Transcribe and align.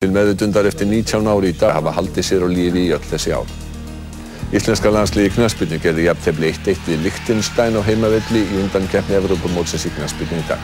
Til 0.00 0.14
meðutundar 0.16 0.64
eftir 0.64 0.88
19 0.88 1.26
ári 1.28 1.50
í 1.52 1.56
dag 1.60 1.74
hafa 1.76 1.92
haldið 1.92 2.24
sér 2.24 2.44
á 2.44 2.48
lífi 2.48 2.86
í 2.86 2.92
öll 2.96 3.02
þessi 3.04 3.34
ár. 3.36 3.50
Íslenska 4.56 4.88
landsliði 4.94 5.34
knaspinu 5.34 5.76
gerði 5.82 6.06
jafntefli 6.06 6.54
1-1 6.54 6.86
við 6.86 7.02
Lichtenstein 7.04 7.76
á 7.76 7.84
heimavelli 7.84 8.46
í 8.46 8.62
undan 8.62 8.88
keppni 8.88 9.18
Evrópumótsins 9.18 9.84
í 9.90 9.92
knaspinu 9.98 10.40
í 10.40 10.46
dag. 10.48 10.62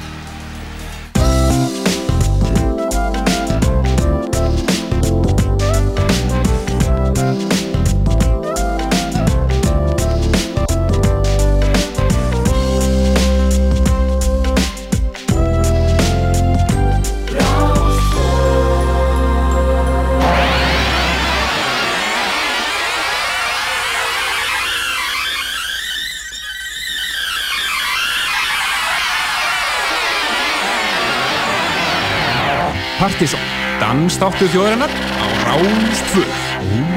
Dansþáttu 33.96 34.44
þjóðarinnar 34.52 34.92
á 34.92 35.26
Ráðstvöð. 35.46 36.95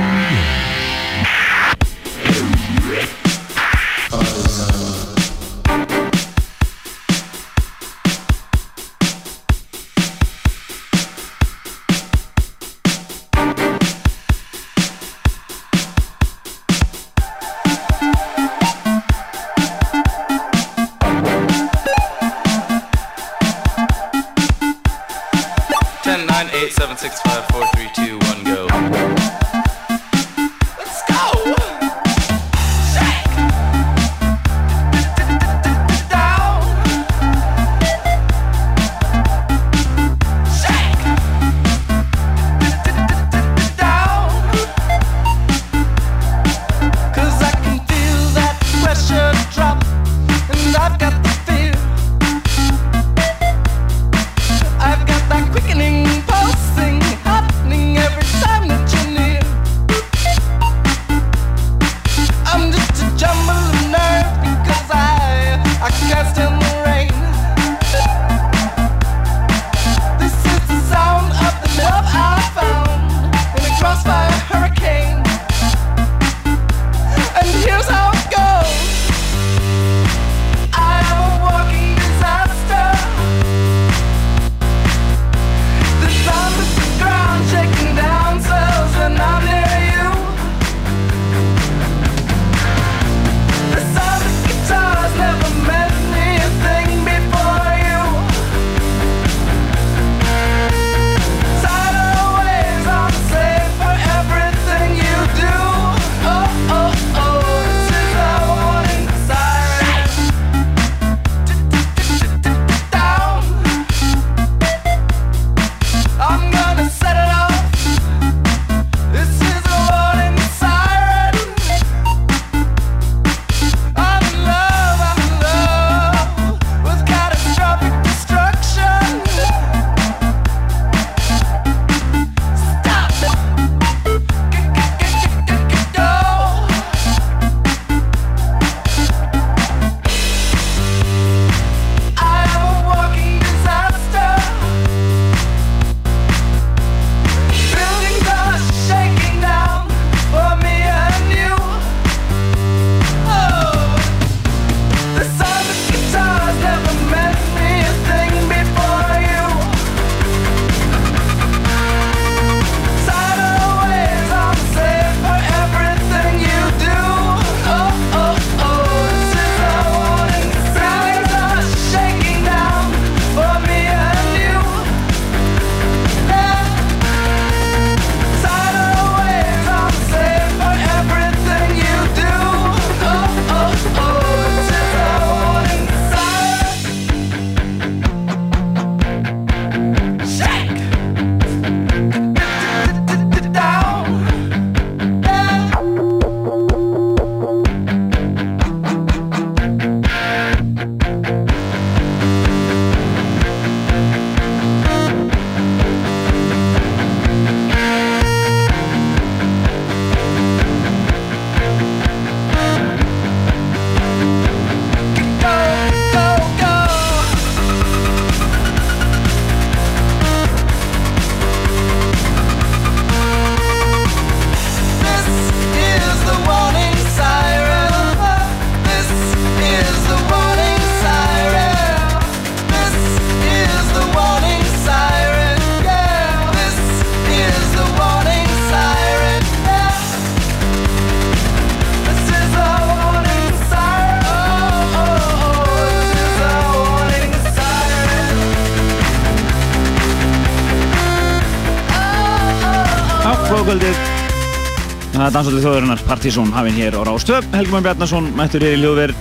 Já, 253.69 253.75
flóðkvöldið 253.75 255.13
Það 255.13 255.23
er 255.23 255.33
dansaldið 255.33 255.65
þjóðurinnar 255.65 255.99
Partizón 256.07 256.53
hafinn 256.55 256.77
hér 256.79 256.95
á 256.97 257.01
Rástöp 257.05 257.45
Helgum 257.53 257.83
Bjarnason 257.85 258.29
mættur 258.33 258.63
hér 258.65 258.73
í 258.73 258.79
hljóðver 258.81 259.13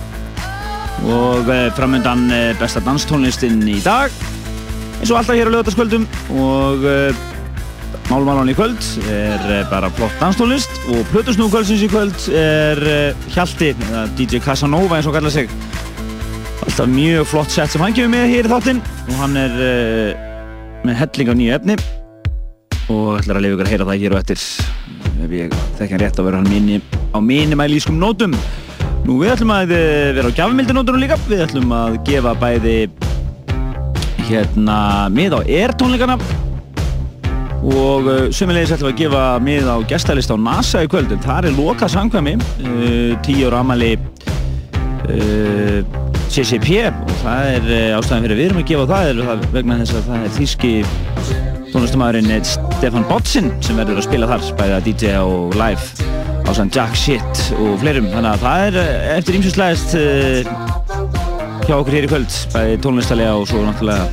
og 1.05 1.51
eh, 1.53 1.67
framöndan 1.77 2.23
eh, 2.33 2.47
besta 2.57 2.81
danstónlistinn 2.83 3.61
í 3.69 3.77
dag. 3.85 4.09
Eins 4.97 5.11
og 5.13 5.19
alltaf 5.19 5.37
hér 5.37 5.47
á 5.47 5.53
lögataskvöldum 5.53 6.07
og 6.41 6.81
uh, 6.81 7.21
málmálan 8.09 8.49
í 8.51 8.57
kvöld 8.57 8.81
er 9.13 9.69
bara 9.69 9.91
flott 9.95 10.17
danstónlist 10.19 10.81
og 10.89 11.05
Plutusnúkvöldsins 11.13 11.85
í 11.85 11.91
kvöld 11.93 12.25
er 12.35 12.83
Hjalti, 13.29 13.71
eða 13.77 14.03
DJ 14.17 14.41
Casanova 14.43 14.97
eins 14.97 15.07
og 15.07 15.15
kalla 15.15 15.31
sig. 15.31 15.47
Alltaf 16.65 16.89
mjög 16.89 17.29
flott 17.35 17.53
sett 17.53 17.71
sem 17.71 17.85
hann 17.85 17.95
kemur 17.95 18.17
með 18.17 18.33
hér 18.33 18.49
í 18.49 18.53
þáttinn 18.57 18.83
og 19.05 19.15
hann 19.21 19.39
er 19.45 19.57
með 20.83 21.01
helling 21.05 21.31
af 21.31 21.39
nýju 21.39 21.57
efni 21.61 21.79
og 22.89 23.19
ætlar 23.19 23.37
að 23.37 23.45
lifa 23.45 23.55
ykkur 23.55 23.67
að 23.67 23.73
heyra 23.73 23.87
það 23.89 24.01
hér 24.03 24.15
og 24.15 24.19
eftir. 24.23 24.43
Ef 25.19 25.35
ég 25.35 25.53
þekki 25.77 25.93
hann 25.93 26.03
rétt 26.03 26.19
að 26.19 26.27
vera 26.29 26.41
hann 26.41 26.49
mini, 26.49 26.79
á 27.13 27.17
minimælískum 27.21 27.99
nótum. 28.01 28.35
Nú 29.05 29.19
við 29.21 29.33
ætlum 29.35 29.53
að 29.53 29.73
eh, 29.77 30.11
vera 30.17 30.31
á 30.31 30.37
gjafmildinótunum 30.39 31.03
líka. 31.03 31.17
Við 31.29 31.45
ætlum 31.45 31.73
að 31.75 31.99
gefa 32.07 32.35
bæði 32.39 32.77
hérna 34.29 34.77
mið 35.13 35.37
á 35.37 35.39
Air 35.45 35.73
tónleikana 35.77 36.19
og 37.59 38.05
uh, 38.07 38.27
sömulegis 38.31 38.71
ætlum 38.71 38.91
við 38.91 38.93
að 38.93 38.99
gefa 39.01 39.23
mið 39.43 39.65
á 39.67 39.75
gestalist 39.89 40.31
á 40.31 40.37
NASA 40.39 40.83
í 40.85 40.89
kvöld. 40.91 41.11
En 41.13 41.23
það 41.23 41.49
er 41.49 41.57
loka 41.57 41.89
sangkvæmi 41.91 42.37
uh, 42.39 43.13
tíu 43.25 43.49
ára 43.49 43.63
amali 43.65 43.95
uh, 45.09 45.79
CCP 46.29 46.85
og 46.89 47.13
það 47.23 47.53
er 47.57 47.69
ástæðan 47.97 48.27
fyrir 48.27 48.37
við 48.37 48.49
erum 48.49 48.61
að 48.61 48.67
gefa 48.69 48.89
það, 48.93 49.23
það 49.29 49.47
vegna 49.57 49.79
þess 49.81 49.97
að 49.97 50.11
það 50.11 50.27
er 50.27 50.35
þýski 50.37 50.73
tónlistamæðurinn 51.73 52.45
Stefan 52.47 53.05
Botsin 53.09 53.49
sem 53.65 53.77
verður 53.77 53.99
að 54.01 54.07
spila 54.07 54.29
þar 54.29 54.45
bæðið 54.57 54.75
að 54.77 54.87
DJ 54.87 55.11
og 55.21 55.57
live 55.59 56.07
á 56.49 56.51
sann 56.57 56.71
Jack 56.73 56.95
Shit 56.97 57.41
og 57.59 57.75
fleirum. 57.81 58.07
Þannig 58.09 58.31
að 58.31 58.43
það 58.43 58.63
er 58.65 58.77
eh, 58.81 59.09
eftir 59.17 59.37
ímsinslæðist 59.37 59.95
uh, 59.99 60.01
eh, 60.01 60.43
hjá 61.67 61.75
okkur 61.77 61.95
hér 61.97 62.07
í 62.07 62.09
kvöld 62.09 62.37
bæðið 62.55 62.81
tónlistalega 62.85 63.35
og 63.37 63.45
svo 63.51 63.61
náttúrulega 63.65 64.07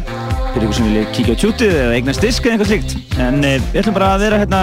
fyrir 0.53 0.67
ykkur 0.67 0.79
sem 0.79 0.88
vilja 0.91 1.06
kíkja 1.17 1.37
á 1.37 1.41
tjútið 1.43 1.79
eða 1.81 1.97
eignast 1.97 2.26
disk 2.26 2.44
eða 2.44 2.56
eitthvað 2.56 2.73
slíkt. 2.73 2.97
En 3.25 3.41
uh, 3.41 3.56
við 3.70 3.81
ætlum 3.82 3.97
bara 3.97 4.12
að 4.12 4.26
vera 4.26 4.43
hérna 4.43 4.61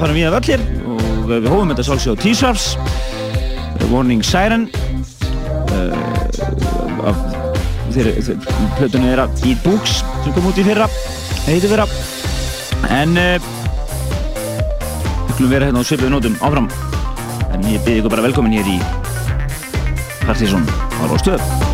fara 0.00 0.16
við 0.16 0.30
að 0.30 0.38
völl 0.38 0.50
hér 0.52 0.66
og 0.86 1.30
við 1.34 1.50
hófum 1.52 1.74
þetta 1.74 1.88
svolsíð 1.90 2.16
á 2.16 2.22
T-Swarfs 2.24 2.68
Warning 3.86 4.24
Siren 4.26 4.66
af 7.06 7.20
plötunni 8.76 9.12
þeirra 9.12 9.28
Eat 9.46 9.62
Books 9.62 10.00
sem 10.24 10.34
kom 10.34 10.48
út 10.50 10.58
í 10.58 10.64
fyrra 10.66 10.88
heiti 11.46 11.70
vera. 11.70 11.86
En 12.92 13.14
uh, 13.18 13.36
við 15.26 15.36
skulum 15.36 15.52
vera 15.52 15.70
hérna 15.70 15.82
á 15.82 15.86
svipuðu 15.86 16.12
nótum. 16.16 16.40
Áfram. 16.42 16.70
En 17.52 17.70
ég 17.70 17.80
byrði 17.86 18.02
ykkur 18.02 18.16
bara 18.16 18.26
velkomin 18.26 18.58
hér 18.58 18.74
í 18.76 18.80
Partizón. 20.26 20.66
Á 20.66 21.02
Róstöð 21.06 21.65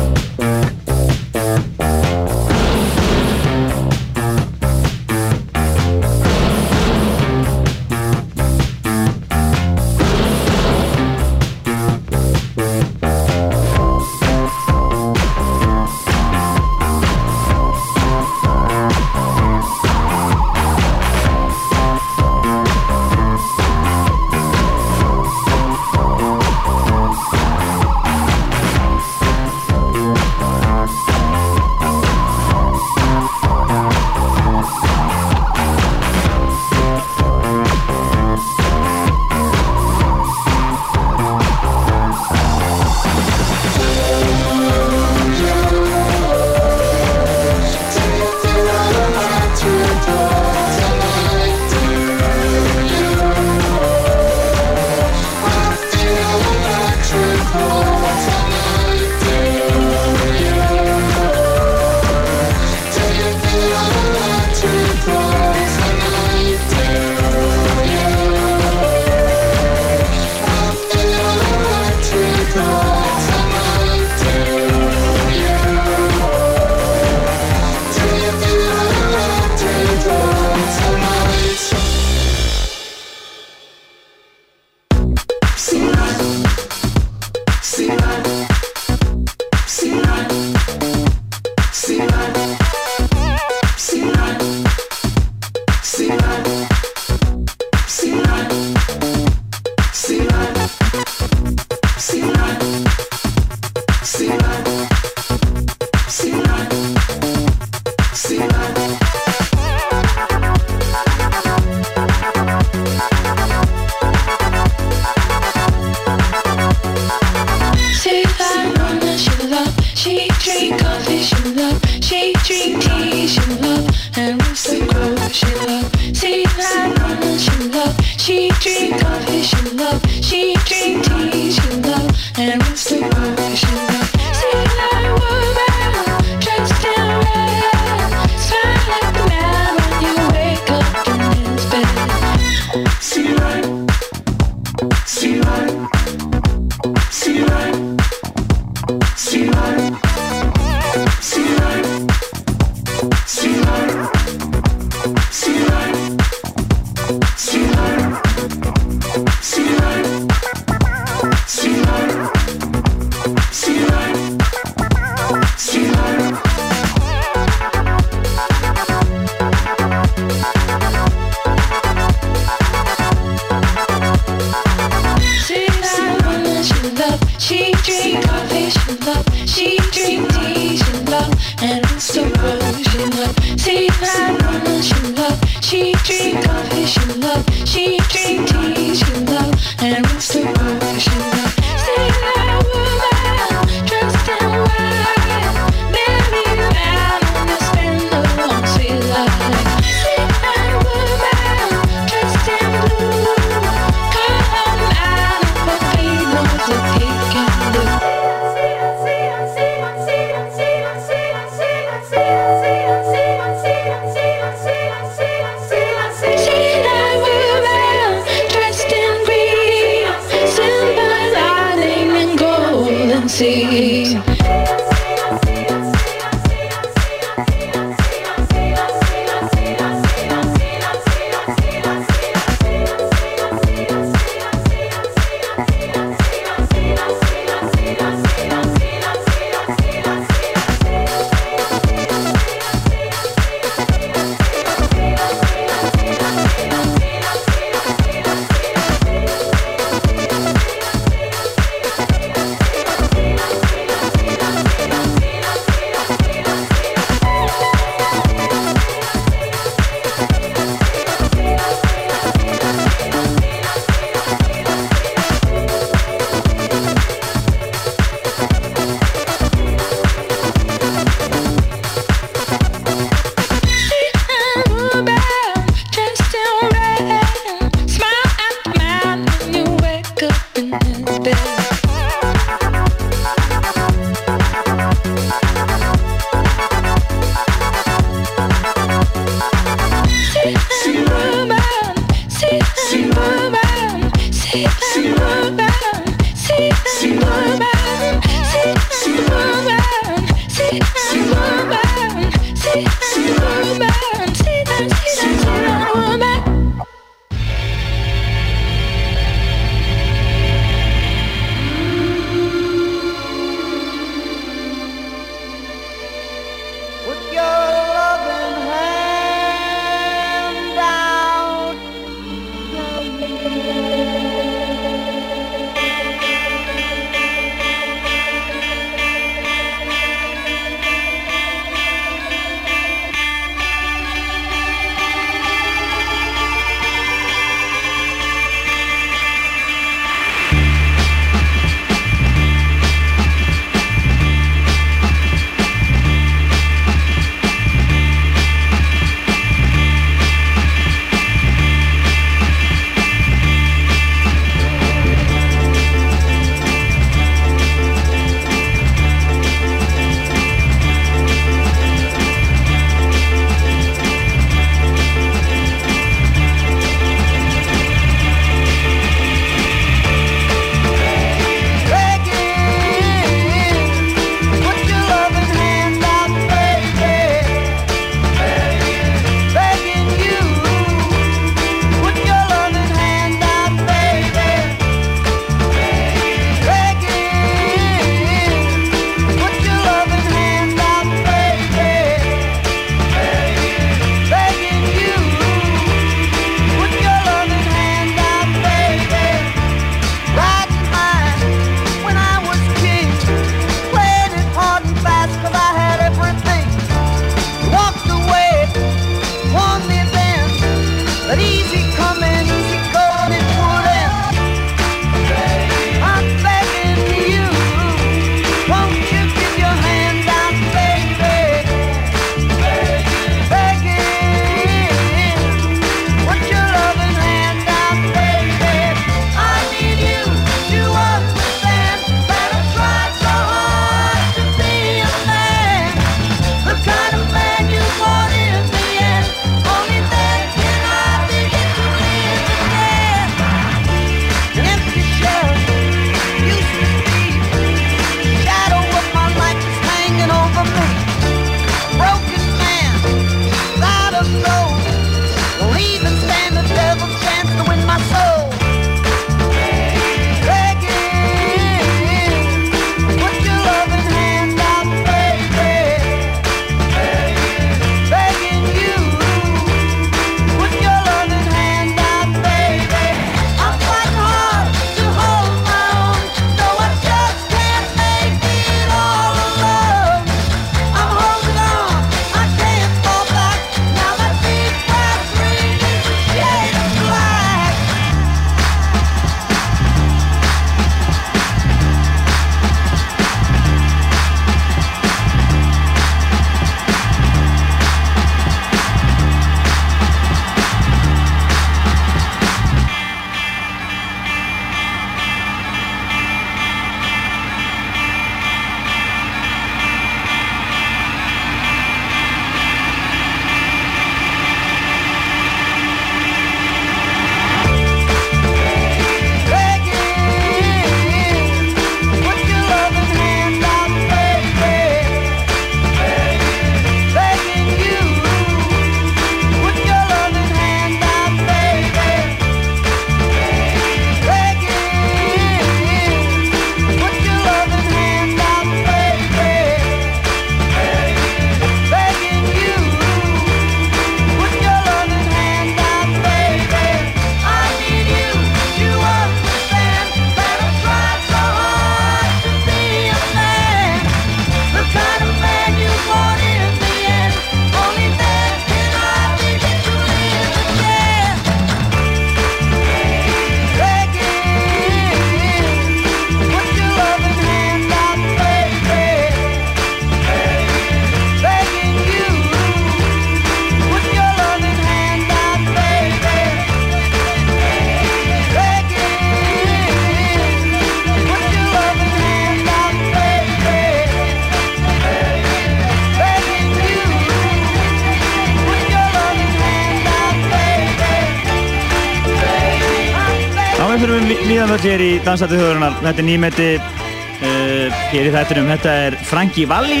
við 594.84 594.90
nýðanvöld 594.90 594.90
hér 594.90 595.02
í 595.04 595.24
Dansætti 595.24 595.58
þjóðurinnar. 595.58 595.94
Þetta 596.02 596.20
er 596.20 596.26
nýmeti 596.28 596.68
uh, 596.76 598.00
hér 598.10 598.26
í 598.28 598.32
þættinum. 598.34 598.70
Þetta 598.74 598.94
er 599.06 599.16
Frankie 599.24 599.68
Valli 599.68 600.00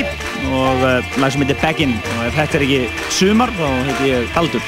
og 0.52 0.82
uh, 0.84 1.14
lag 1.20 1.32
sem 1.32 1.44
heitir 1.44 1.60
Beggin. 1.62 1.94
Og 2.18 2.26
ef 2.26 2.36
þetta 2.36 2.58
er 2.58 2.64
ekki 2.66 2.80
sumar, 3.14 3.52
þá 3.56 3.64
heitir 3.88 4.08
ég 4.10 4.28
Kaldur. 4.34 4.66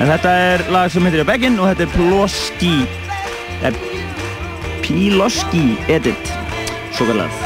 En 0.00 0.08
þetta 0.08 0.32
er 0.46 0.64
lag 0.72 0.92
sem 0.92 1.04
heitir 1.04 1.28
Beggin 1.28 1.60
og 1.60 1.68
þetta 1.68 1.84
er 1.84 1.92
Ploski, 1.92 2.72
eh, 3.60 3.82
Piloski 4.86 5.76
Edit, 5.92 6.32
svo 6.96 7.10
kallað. 7.10 7.36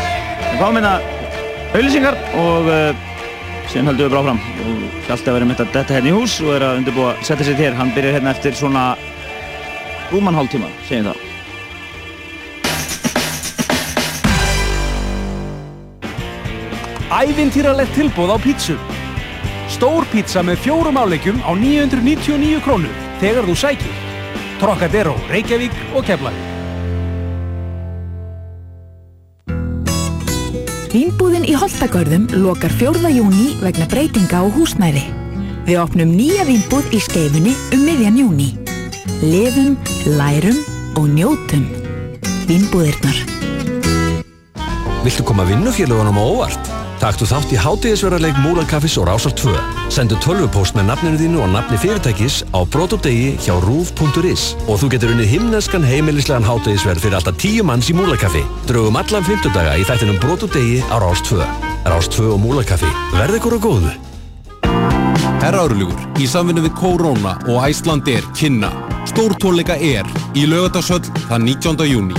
Við 0.52 0.62
fáum 0.62 0.78
hérna 0.78 0.94
auðlýsingar 1.74 2.20
og 2.38 2.70
uh, 2.70 3.04
síðan 3.72 3.90
höldum 3.90 4.06
við 4.06 4.14
bara 4.14 4.22
áfram. 4.22 4.42
Og 4.62 5.04
Hjalti 5.08 5.32
að 5.32 5.40
vera 5.40 5.50
með 5.50 5.62
þetta 5.66 5.98
hérna 5.98 6.12
í 6.12 6.16
hús 6.20 6.38
og 6.44 6.54
er 6.54 6.68
að 6.70 6.80
undirbúa 6.84 7.12
að 7.16 7.26
setja 7.26 7.50
sér 7.50 7.62
hér. 7.64 7.78
Hann 7.80 7.94
byrjar 7.96 8.20
hérna 8.20 8.34
eftir 8.36 8.54
svona 8.58 8.88
rúman 10.14 10.38
hálftíma, 10.38 10.70
segjum 10.86 11.10
það. 11.10 11.23
Ævintýralegt 17.14 17.94
tilbúð 17.94 18.34
á 18.34 18.38
pítsu. 18.42 18.74
Stór 19.70 20.02
pítsa 20.10 20.42
með 20.42 20.64
fjórum 20.66 20.98
áleikjum 20.98 21.38
á 21.46 21.54
999 21.54 22.58
krónur 22.64 22.90
þegar 23.22 23.46
þú 23.46 23.54
sækir. 23.54 23.94
Trocadero, 24.58 25.14
Reykjavík 25.30 25.76
og 25.94 26.02
Keflavík. 26.08 26.50
Vínbúðin 30.94 31.46
í 31.46 31.54
Holtagörðum 31.58 32.26
lokar 32.42 32.74
4. 32.82 33.06
júni 33.14 33.54
vegna 33.62 33.86
breytinga 33.90 34.42
á 34.42 34.50
húsnæði. 34.50 35.06
Við 35.70 35.80
opnum 35.86 36.10
nýja 36.18 36.42
vínbúð 36.50 36.90
í 36.94 37.00
skeifunni 37.02 37.54
um 37.74 37.82
miðjan 37.86 38.18
júni. 38.18 38.50
Lifum, 39.22 39.78
lærum 40.18 40.58
og 40.98 41.10
njótum. 41.14 41.66
Vínbúðirnar. 42.50 43.22
Viltu 45.06 45.22
koma 45.22 45.46
vinnufélagunum 45.46 46.18
á 46.18 46.24
óvart? 46.26 46.73
Taktu 47.04 47.26
þátt 47.28 47.50
í 47.52 47.56
hátíðisverðarleik 47.60 48.38
Múlankaffis 48.40 48.94
og 48.96 49.04
Rásar 49.10 49.34
2. 49.36 49.52
Sendu 49.92 50.16
tölvupóst 50.24 50.72
með 50.72 50.86
nafninu 50.88 51.18
þínu 51.20 51.42
og 51.44 51.50
nafni 51.52 51.76
fyrirtækis 51.82 52.38
á 52.56 52.64
brotodegi 52.64 53.34
hjá 53.44 53.58
rúf.is 53.60 54.44
og 54.64 54.80
þú 54.80 54.88
getur 54.94 55.12
unnið 55.12 55.34
himneskan 55.34 55.84
heimilislegan 55.84 56.48
hátíðisverð 56.48 57.04
fyrir 57.04 57.18
alltaf 57.18 57.36
10 57.44 57.68
manns 57.68 57.90
í 57.92 57.98
Múlankaffi. 57.98 58.40
Draugum 58.70 58.96
allan 58.96 59.28
50 59.28 59.52
daga 59.52 59.76
í 59.76 59.84
þættinum 59.84 60.16
brotodegi 60.24 60.80
á 60.88 60.96
Rás 61.04 61.20
2. 61.28 61.44
Rás 61.92 62.08
2 62.16 62.24
og 62.38 62.40
Múlankaffi. 62.40 62.88
Verð 63.18 63.36
ykkur 63.36 63.60
á 63.60 63.64
góðu. 63.68 63.92
Herra 65.44 65.66
Árlugur, 65.68 66.00
í 66.16 66.24
samvinni 66.24 66.64
við 66.64 66.72
Corona 66.80 67.36
og 67.44 67.68
Æslandir 67.68 68.24
kynna 68.32 68.72
Stórtónleika 69.04 69.76
er 69.76 70.08
í 70.32 70.46
lögatarsöll 70.48 71.04
þann 71.28 71.44
19. 71.44 71.84
júni. 71.84 72.16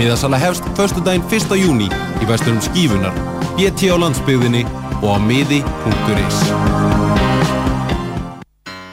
Miðasala 0.00 0.38
hefst 0.40 0.64
föstudaginn 0.78 1.26
1. 1.28 1.50
júni 1.60 1.86
í 2.24 2.26
vesturum 2.28 2.60
Skífunar, 2.64 3.12
BT 3.58 3.90
á 3.92 4.00
landsbyggðinni 4.00 4.62
og 5.02 5.10
á 5.12 5.18
miði.is. 5.20 6.38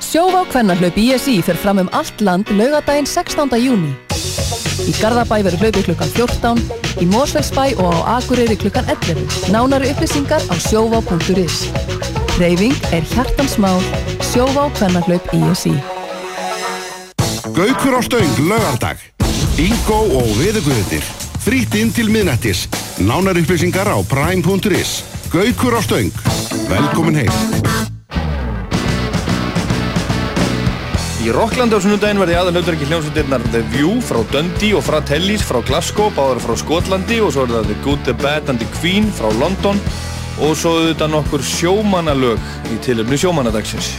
Sjóvá 0.04 0.44
kvennarhlaup 0.52 1.00
ISI 1.00 1.38
fer 1.48 1.56
fram 1.56 1.80
um 1.86 1.94
allt 1.96 2.20
land 2.20 2.52
laugadaginn 2.52 3.08
16. 3.08 3.56
júni. 3.56 3.94
Í 4.84 5.00
Garðabæ 5.00 5.46
verður 5.48 5.64
hlaupi 5.64 5.88
klukkan 5.88 6.12
14, 6.12 6.64
í 7.00 7.08
Mósvegsbæ 7.08 7.80
og 7.80 8.04
á 8.04 8.20
Akureyri 8.20 8.60
klukkan 8.60 8.92
11. 8.92 9.24
Nánari 9.56 9.96
upplýsingar 9.96 10.44
á 10.52 10.56
sjóvá.is. 10.60 11.70
Reyfing 12.36 12.76
er 12.92 13.08
hjartansmál, 13.16 13.80
sjóvá 14.28 14.68
kvennarhlaup 14.76 15.32
ISI. 15.32 15.78
Gaukur 17.56 17.96
á 17.96 18.02
stöng 18.04 18.44
laugardag. 18.44 19.17
Bingo 19.58 20.04
og 20.14 20.28
viðuguðir. 20.38 21.06
Frýtt 21.42 21.74
inn 21.80 21.90
til 21.90 22.12
miðnættis. 22.14 22.68
Nánar 23.02 23.40
upplýsingar 23.42 23.90
á 23.90 23.98
prime.is. 24.06 24.92
Gaukur 25.34 25.74
á 25.74 25.82
stöng. 25.82 26.12
Velkomin 26.70 27.18
heim. 27.18 27.32
Í 31.26 31.34
Rocklandi 31.34 31.74
á 31.74 31.82
sunnudaginn 31.82 32.22
verði 32.22 32.36
aðal 32.38 32.54
hlutverki 32.54 32.86
hljómsveitirnar 32.86 33.48
The 33.50 33.64
View 33.74 33.96
frá 34.06 34.20
Dundee 34.30 34.78
og 34.78 34.86
Fratellis 34.86 35.42
frá 35.42 35.58
Glasgow, 35.66 36.14
báðar 36.14 36.38
frá 36.44 36.54
Skotlandi 36.62 37.18
og 37.26 37.34
svo 37.34 37.48
er 37.48 37.56
það 37.56 37.72
The 37.72 37.78
Good, 37.88 38.04
The 38.06 38.16
Bad 38.22 38.52
and 38.54 38.62
The 38.62 38.70
Queen 38.78 39.10
frá 39.10 39.32
London 39.42 39.82
og 40.38 40.54
svo 40.54 40.76
auðvitað 40.84 41.16
nokkur 41.16 41.42
sjómanalög 41.42 42.54
í 42.70 42.78
tilöfni 42.86 43.18
sjómanadagsins. 43.26 43.90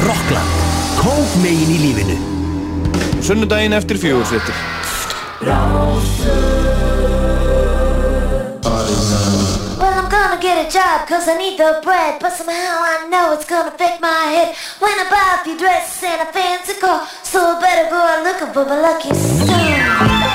Rockland, 0.00 0.64
kók 1.04 1.36
megin 1.44 1.76
í 1.76 1.78
lífinu. 1.84 2.35
Sunnudaginn 3.22 3.72
eftir 3.72 3.98
fjögur 3.98 4.24
fréttir. 4.24 4.54
Well, 9.78 9.92
I'm 9.92 10.08
gonna 10.08 10.40
get 10.40 10.66
a 10.66 10.70
job 10.70 11.08
cause 11.08 11.28
I 11.28 11.36
need 11.38 11.58
the 11.58 11.80
bread 11.82 12.18
But 12.20 12.32
somehow 12.32 12.78
I 12.82 13.06
know 13.10 13.32
it's 13.34 13.44
gonna 13.44 13.68
affect 13.68 14.00
my 14.00 14.08
head 14.08 14.54
When 14.78 14.92
I 14.92 15.06
buy 15.10 15.40
a 15.40 15.44
few 15.44 15.58
dresses 15.58 16.02
and 16.02 16.28
a 16.28 16.32
fancy 16.32 16.80
car 16.80 17.06
So 17.22 17.38
I 17.40 17.60
better 17.60 17.90
go 17.90 17.96
out 17.96 18.24
looking 18.24 18.52
for 18.54 18.64
my 18.64 18.80
lucky 18.80 19.14
star 19.14 20.25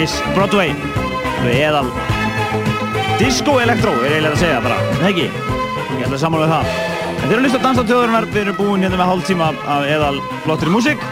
Miss 0.00 0.16
Broadway. 0.32 0.70
Eðal 1.44 1.90
disco 3.20 3.58
elektró, 3.60 3.90
er 4.00 4.14
eiginlega 4.14 4.32
að 4.32 4.40
segja 4.40 4.60
bara, 4.64 4.78
ekki? 5.04 5.26
Ég 5.26 5.98
held 6.06 6.14
að 6.16 6.22
samanlega 6.22 6.54
það. 6.54 6.70
En 7.10 7.18
þeir 7.18 7.34
eru 7.34 7.36
að 7.36 7.44
hlusta 7.44 7.60
á 7.60 7.64
Dans 7.66 7.80
á 7.80 7.84
tjóðurinnar, 7.84 8.26
við 8.30 8.40
erum 8.46 8.56
búin 8.56 8.86
hérna 8.86 8.96
með 8.96 9.10
hálf 9.10 9.28
tíma 9.28 9.50
af 9.74 9.84
eðal 9.92 10.22
flottri 10.46 10.72
músík. 10.72 11.04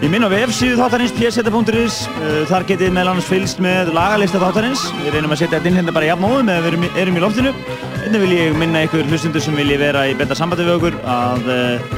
Ég 0.00 0.14
minn 0.14 0.24
á 0.24 0.32
vefsíðu 0.32 0.78
þáttarins, 0.80 1.12
pseta.is, 1.18 1.98
uh, 2.14 2.38
þar 2.48 2.66
getið 2.72 2.96
meðal 2.96 3.12
annars 3.12 3.28
fylgst 3.28 3.60
með 3.60 3.92
lagalista 3.98 4.40
þáttarins. 4.40 4.86
Við 5.02 5.18
reynum 5.18 5.36
að 5.36 5.42
setja 5.42 5.58
þetta 5.58 5.68
inn 5.74 5.80
hérna 5.82 5.96
bara 5.98 6.08
jafnóðum 6.08 6.54
eða 6.54 6.64
við 6.64 6.98
erum, 7.04 7.20
í 7.20 7.26
loftinu. 7.26 7.54
Hérna 7.98 8.24
vil 8.24 8.32
ég 8.38 8.56
minna 8.56 8.86
ykkur 8.88 9.12
hlustundur 9.12 9.44
sem 9.44 9.60
vilji 9.60 9.76
vera 9.82 10.08
í 10.08 10.16
betra 10.16 10.40
sambandi 10.40 10.70
við 10.70 10.78
okkur 10.78 11.00
að 11.04 11.52
uh, 11.52 11.92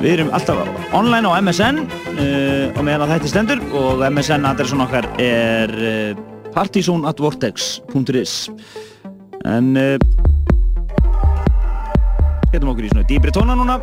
við 0.00 0.14
erum 0.14 0.32
alltaf 0.40 0.64
online 0.96 1.28
á 1.28 1.36
MSN 1.36 1.84
og 2.16 2.82
meðan 2.84 3.04
að 3.04 3.12
þetta 3.14 3.30
stendur 3.30 3.60
og 3.76 4.02
MSN 4.08 4.46
adressun 4.48 4.82
okkar 4.84 5.08
er 5.22 5.72
uh, 5.76 6.18
partysonatvortex.is 6.54 8.34
En 9.46 9.76
uh, 9.76 9.96
getum 12.52 12.72
okkur 12.72 12.86
í 12.86 12.90
svona 12.90 13.06
dýbri 13.10 13.34
tóna 13.36 13.54
núna. 13.58 13.76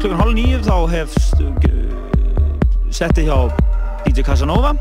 Klukkan 0.00 0.20
hálf 0.20 0.34
nýju 0.36 0.62
þá 0.64 0.76
hefst 0.94 1.42
setti 2.94 3.26
hjá 3.26 3.36
DJ 4.06 4.24
Casanova. 4.24 4.72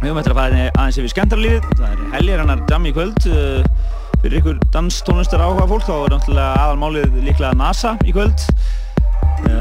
Við 0.00 0.08
höfum 0.08 0.20
eftir 0.22 0.32
að 0.32 0.40
fara 0.40 0.66
aðeins 0.70 0.98
yfir 1.02 1.12
skemmtarlífið 1.12 1.70
það 1.76 1.88
er 1.90 2.04
helgir 2.16 2.42
hannar 2.42 2.62
dam 2.70 2.88
í 2.88 2.94
kvöld 2.96 3.26
fyrir 4.20 4.40
ykkur 4.40 4.58
danstónlistar 4.72 5.42
áhuga 5.44 5.66
fólk 5.68 5.84
þá 5.86 5.94
er 5.96 6.14
náttúrulega 6.14 6.64
aðalmálið 6.64 7.18
líklega 7.24 7.52
NASA 7.56 7.94
í 8.04 8.12
kvöld 8.16 8.42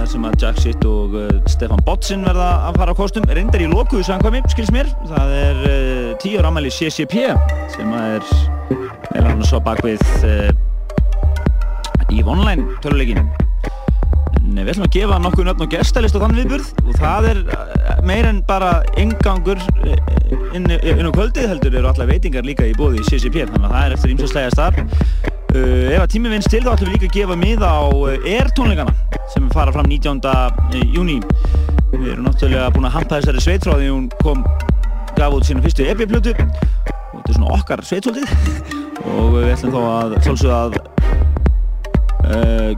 uh, 0.10 0.13
sem 0.13 0.26
að 0.26 0.38
Jack 0.41 0.62
Sitt 0.63 0.86
og 0.88 1.13
uh, 1.17 1.28
Stefan 1.50 1.82
Botsin 1.86 2.24
verða 2.26 2.50
að 2.69 2.80
fara 2.82 2.93
á 2.93 2.98
kostum. 2.98 3.28
Reyndar 3.30 3.62
í 3.62 3.69
lokuðu 3.69 4.06
sangkvæmi, 4.08 4.41
skils 4.50 4.72
mér. 4.74 4.89
Það 5.10 5.36
er 5.38 5.60
uh, 5.67 6.15
tíu 6.22 6.39
ára 6.39 6.50
ámæli 6.52 6.72
CCP 6.74 7.30
sem 7.76 7.93
að 7.93 8.15
er 8.17 8.26
meðal 9.13 9.30
hann 9.30 9.45
svo 9.45 9.62
bak 9.63 9.82
við 9.86 10.02
uh, 10.26 10.50
EVE 12.10 12.26
Online 12.30 12.65
töluleikin. 12.84 13.30
En 14.50 14.58
við 14.63 14.74
ætlum 14.74 14.88
að 14.88 14.95
gefa 14.95 15.19
nokkuð 15.22 15.50
nöfn 15.50 15.65
og 15.65 15.74
gestalist 15.74 16.17
á 16.17 16.24
þann 16.24 16.38
viðburð 16.39 16.72
og 16.88 16.93
það 16.98 17.28
er 17.30 17.41
meir 18.08 18.26
en 18.30 18.41
bara 18.50 18.80
ingangur 18.98 19.62
uh, 19.62 19.98
inn, 20.58 20.65
inn 20.74 21.10
á 21.10 21.13
kvöldið 21.13 21.52
heldur 21.54 21.82
eru 21.82 21.91
allar 21.91 22.10
veitingar 22.10 22.48
líka 22.48 22.65
í 22.65 22.78
bóði 22.78 23.04
í 23.04 23.10
CCP 23.12 23.45
þannig 23.45 23.67
að 23.67 23.76
það 23.76 23.84
er 23.86 24.00
eftir 24.00 24.15
ímsastlega 24.15 24.56
starf 24.56 25.29
uh, 25.55 25.93
ef 25.93 26.03
að 26.03 26.12
tími 26.13 26.33
vinst 26.33 26.51
til 26.51 26.63
þá 26.65 26.73
ætlum 26.73 26.91
við 26.91 26.97
líka 26.97 27.09
að 27.09 27.15
gefa 27.17 27.39
miða 27.39 27.69
á 27.69 27.81
uh, 27.89 28.29
Air 28.35 28.51
tónleikana 28.57 28.93
sem 29.33 29.49
fara 29.53 29.73
fram 29.73 29.89
19. 29.89 30.21
júni 30.93 31.19
við 31.93 32.12
erum 32.13 32.27
náttúrulega 32.27 32.69
búin 32.73 32.88
að 32.89 32.95
hampa 32.97 33.19
þessari 33.19 33.43
sveit 33.43 33.65
frá 33.65 33.75
því 33.77 33.89
hún 33.91 34.09
kom 34.21 34.43
gaf 35.17 35.35
út 35.35 35.47
sína 35.47 35.63
fyrstu 35.65 35.88
EP-plötu 35.89 36.35
og 36.38 36.45
þetta 37.15 37.33
er 37.33 37.38
svona 37.38 37.55
okkar 37.57 37.83
sveitsoldið 37.85 38.33
og 39.15 39.35
við 39.35 39.51
ætlum 39.53 39.75
þá 39.75 39.81
að 39.89 40.15
sjálfsögða 40.27 40.59
að 40.63 40.77
uh, 42.29 42.71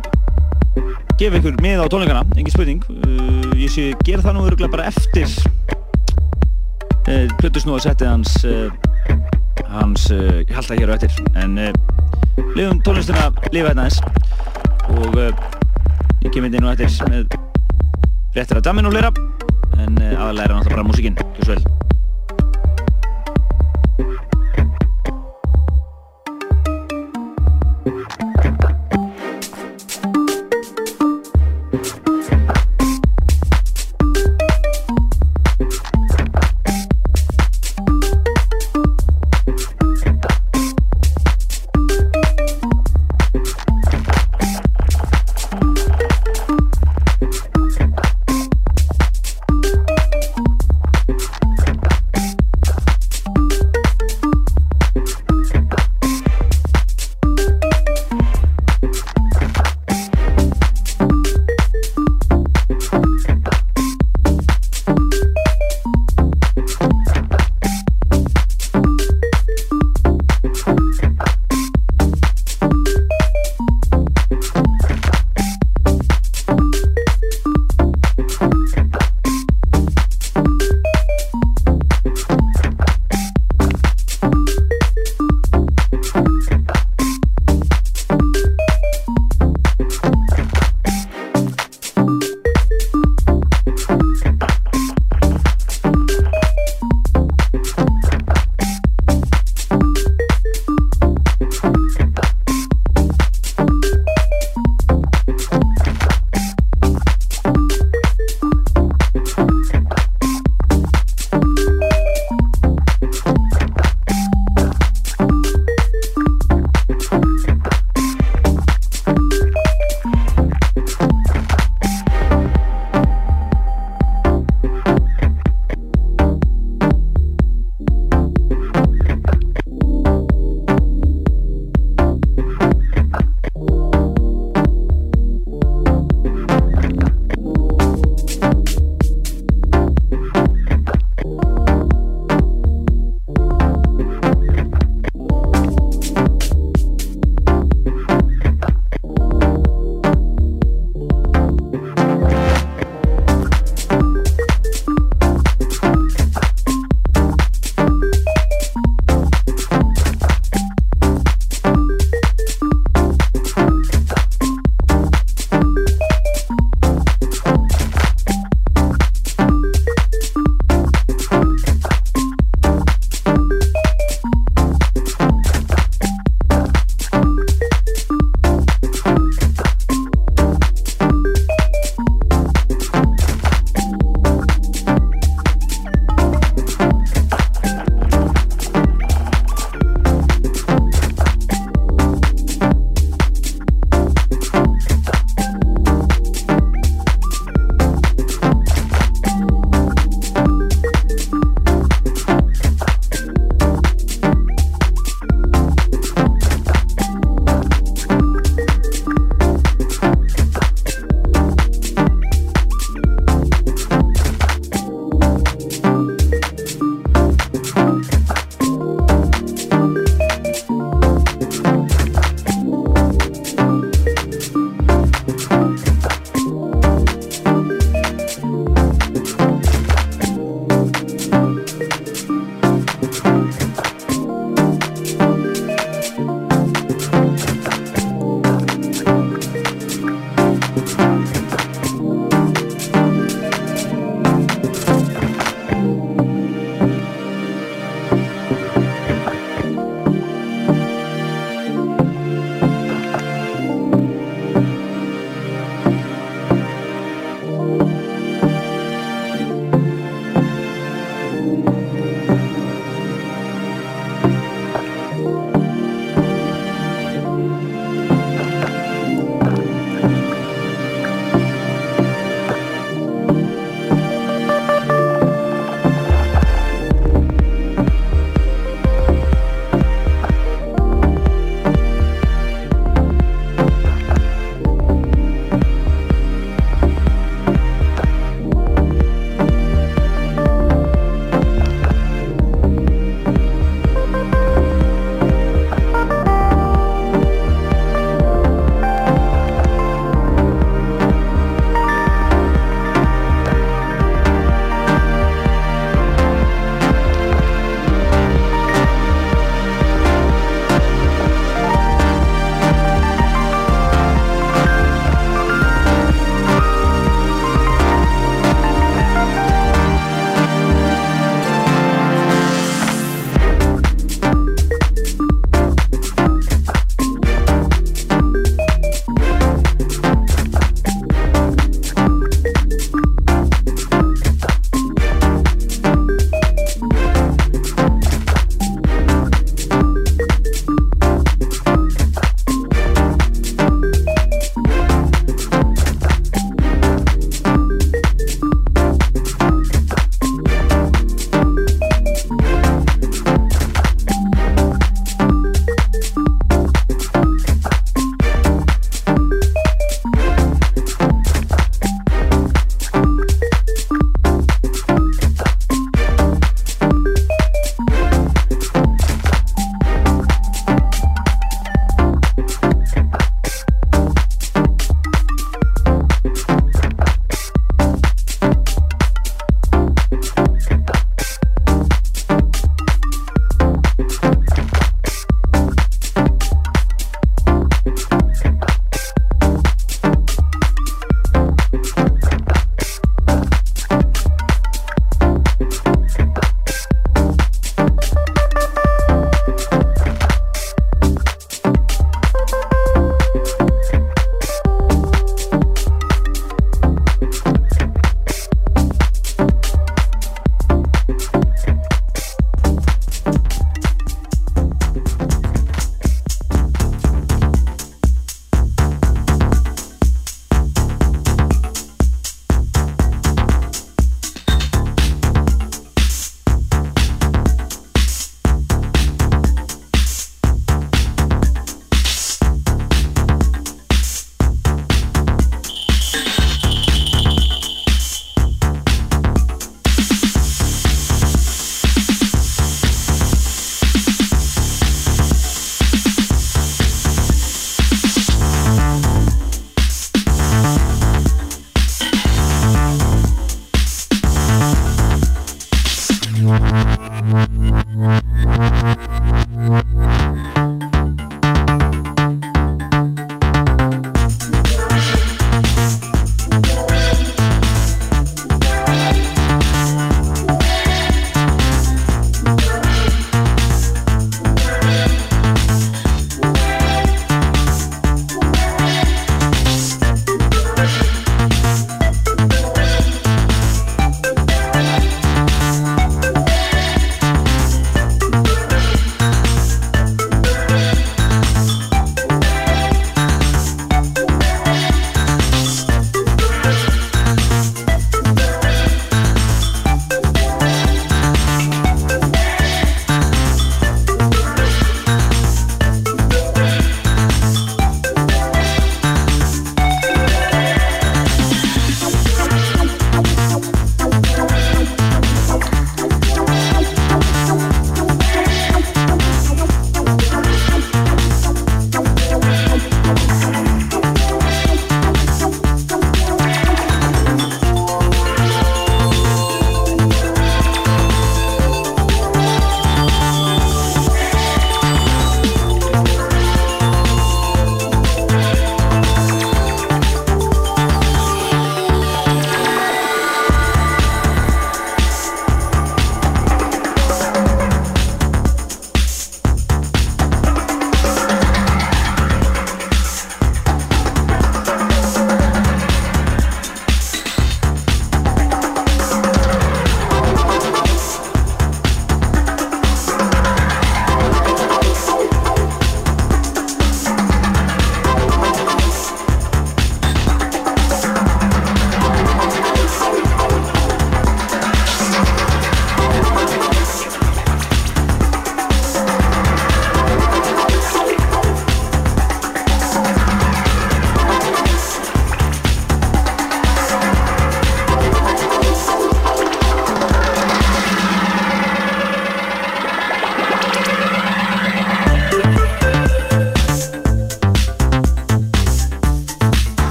gefa 1.20 1.38
ykkur 1.38 1.60
með 1.62 1.84
á 1.84 1.92
tónleikana, 1.92 2.24
engin 2.36 2.54
spurning. 2.54 2.82
Uh, 2.90 3.52
ég 3.60 3.70
sé, 3.74 3.92
gera 4.06 4.24
það 4.26 4.38
nú 4.38 4.46
öruglega 4.48 4.74
bara 4.74 4.88
eftir 4.90 5.28
uh, 7.08 7.28
plötusnúa 7.42 7.82
settið 7.84 8.14
hans 8.16 8.38
hans 9.72 10.08
halda 10.52 10.78
hér 10.80 10.92
á 10.92 10.96
eftir. 10.98 11.14
En 11.40 11.58
lifum 12.56 12.82
tónlistina 12.86 13.30
lifa 13.52 13.72
hérna 13.72 13.88
eins 13.88 14.00
og 14.92 15.18
uh, 15.18 15.30
ég 16.24 16.32
kem 16.34 16.48
inn 16.48 16.58
nú 16.62 16.72
eftir 16.72 17.12
með 17.12 17.38
réttir 18.36 18.60
að 18.60 18.66
damin 18.70 18.90
og 18.90 18.96
hlera 18.96 19.14
en 19.82 19.98
uh, 19.98 20.18
aðalega 20.18 20.48
er 20.48 20.56
náttúrulega 20.56 20.76
bara 20.76 20.90
músikinn, 20.90 21.18
ekki 21.22 21.48
svo 21.48 21.56
vel 21.56 21.81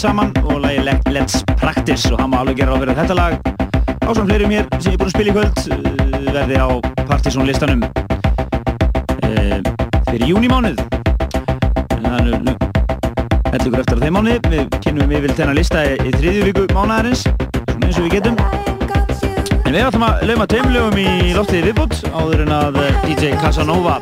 saman 0.00 0.30
og 0.48 0.60
lagi 0.64 0.80
Let- 0.86 1.08
Let's 1.12 1.42
Practice 1.60 2.08
og 2.12 2.20
hann 2.22 2.30
má 2.32 2.38
alveg 2.40 2.56
gera 2.56 2.72
á 2.72 2.74
að 2.76 2.80
vera 2.86 2.94
þetta 2.96 3.14
lag 3.18 3.34
á 4.00 4.08
svona 4.14 4.28
fleiri 4.30 4.46
mér 4.48 4.64
sem 4.80 4.92
ég 4.92 4.96
er 4.96 5.00
búin 5.02 5.10
að 5.10 5.14
spila 5.14 5.30
í 5.30 5.34
kvöld 5.36 5.58
uh, 5.68 5.76
verði 6.32 6.56
á 6.56 6.68
Partizón 7.10 7.44
listanum 7.48 7.82
uh, 9.28 9.58
fyrir 10.08 10.26
júnimánuð 10.30 10.80
það 12.00 12.16
er 12.16 12.40
nú 12.46 12.54
heldur 13.50 13.68
ykkur 13.68 13.82
eftir 13.82 14.00
á 14.00 14.02
þeim 14.06 14.16
mánuði. 14.16 14.38
Við 14.54 14.80
kynum 14.86 15.12
við 15.12 15.24
vil 15.26 15.36
þennan 15.36 15.58
lista 15.58 15.84
í, 15.84 15.94
í 16.00 16.14
þriðju 16.16 16.48
viku 16.48 16.66
mánuðarins 16.72 17.26
svona 17.26 17.90
eins 17.90 18.00
og 18.00 18.06
við 18.06 18.16
getum. 18.16 18.36
En 19.66 19.72
við 19.74 19.84
ætlum 19.84 20.08
að 20.08 20.26
lauma 20.30 20.48
tveim 20.50 20.72
lögum 20.74 21.00
í 21.02 21.34
loftið 21.36 21.68
viðbútt 21.68 22.00
áður 22.14 22.46
en 22.46 22.56
að 22.56 22.80
eh, 22.86 23.00
DJ 23.10 23.36
Casanova 23.42 23.98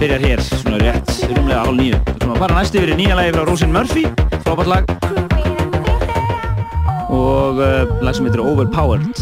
byrjar 0.00 0.28
hér 0.28 0.44
svona 0.52 0.78
rétt 0.84 1.16
rúmlega 1.30 1.64
hálf 1.64 1.76
nýju 1.80 2.09
ætlum 2.30 2.36
að 2.36 2.44
fara 2.44 2.60
næst 2.60 2.76
yfir 2.78 2.90
í 2.92 2.96
nýja 2.98 3.16
lagi 3.18 3.32
frá 3.34 3.42
Rosin 3.48 3.72
Murphy 3.74 4.04
frábært 4.44 4.70
lag. 4.70 4.90
Og 7.10 7.58
uh, 7.58 7.90
lag 8.04 8.14
sem 8.14 8.28
heitir 8.28 8.42
Overpowered 8.44 9.19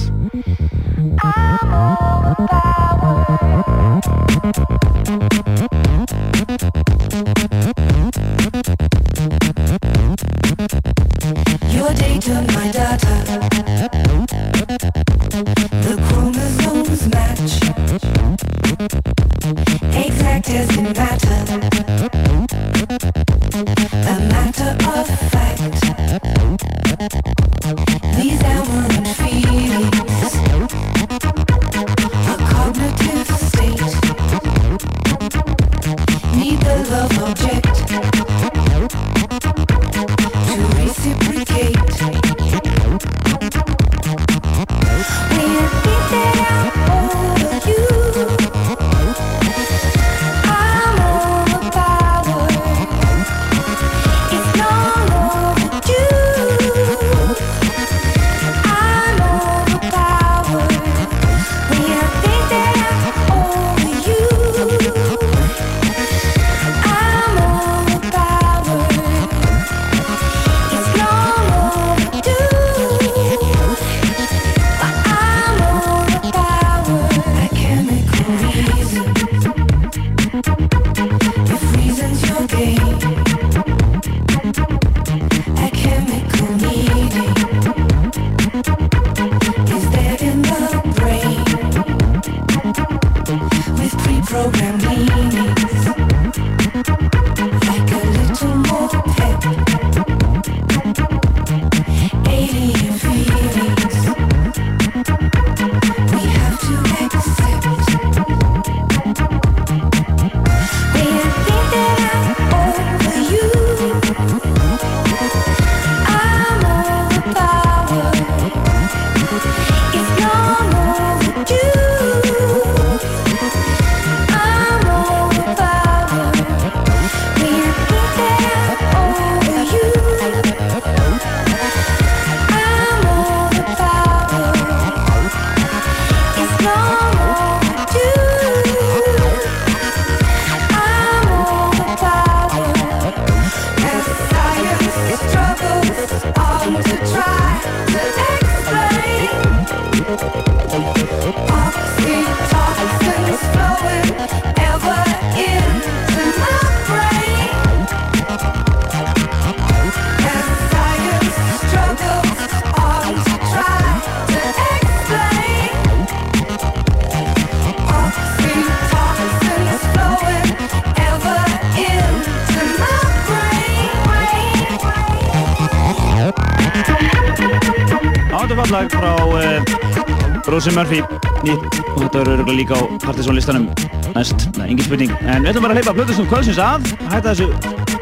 Rosin 180.59 180.75
Murphy. 180.75 180.99
Nýtt 181.47 181.77
og 181.95 182.01
þetta 182.03 182.19
verður 182.19 182.33
örugglega 182.33 182.57
líka 182.59 182.75
á 182.75 182.83
Partizón 183.05 183.37
listanum 183.39 183.69
næst, 184.17 184.49
Nei, 184.57 184.73
engin 184.73 184.83
spurning. 184.89 185.13
En 185.23 185.45
við 185.45 185.53
ætlum 185.53 185.67
bara 185.69 185.77
að 185.77 185.79
hleypa 185.79 185.93
Plutusnum 185.95 186.27
kvöldsins 186.33 186.59
að 186.59 186.89
hætta 187.13 187.31
þessu 187.31 187.47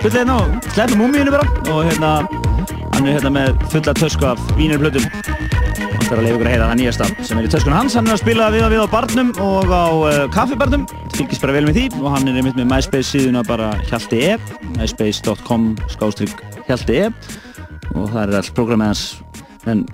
fulllegin 0.01 0.33
á, 0.33 0.39
sleppum 0.73 1.03
múmíinu 1.03 1.35
bara. 1.35 1.45
Og 1.69 1.83
hérna, 1.85 2.15
hann 2.95 3.11
er 3.11 3.19
hérna 3.19 3.33
með 3.35 3.61
fulla 3.75 3.93
tösku 4.01 4.25
af 4.31 4.41
vínir 4.57 4.81
Plutum 4.81 5.05
og 5.05 6.01
þetta 6.01 6.09
er 6.09 6.17
að 6.17 6.25
leiða 6.25 6.33
ykkur 6.39 6.49
að 6.49 6.55
heyra 6.55 6.71
það 6.71 6.81
nýjasta 6.81 7.11
sem 7.29 7.43
er 7.43 7.51
í 7.51 7.53
töskun 7.53 7.77
hans, 7.77 7.99
hann 7.99 8.09
er 8.09 8.17
að 8.17 8.23
spila 8.23 8.49
við 8.57 8.65
og 8.65 8.73
við 8.73 8.85
á 8.87 8.95
barnum 8.97 9.37
og 9.51 9.77
á 9.77 9.87
uh, 9.93 10.25
kaffibarnum. 10.33 10.89
Fylgist 11.13 11.45
bara 11.45 11.59
vel 11.59 11.67
með 11.69 11.81
því. 11.83 11.87
Og 12.01 12.09
hann 12.15 12.33
er 12.33 12.41
einmitt 12.41 12.57
með 12.57 12.71
MySpace 12.73 13.13
síðuna 13.13 13.45
bara 13.45 13.75
Hjalti 13.91 14.25
E. 14.33 14.35
Myspace.com 14.79 15.75
skástrygg 15.93 16.41
Hjalti 16.71 17.03
E. 17.05 17.13
Og 17.93 18.09
það 18.15 18.23
er 18.25 18.37
allt 18.41 18.57
prógramið 18.57 18.95
hans. 18.95 19.09
En 19.67 19.85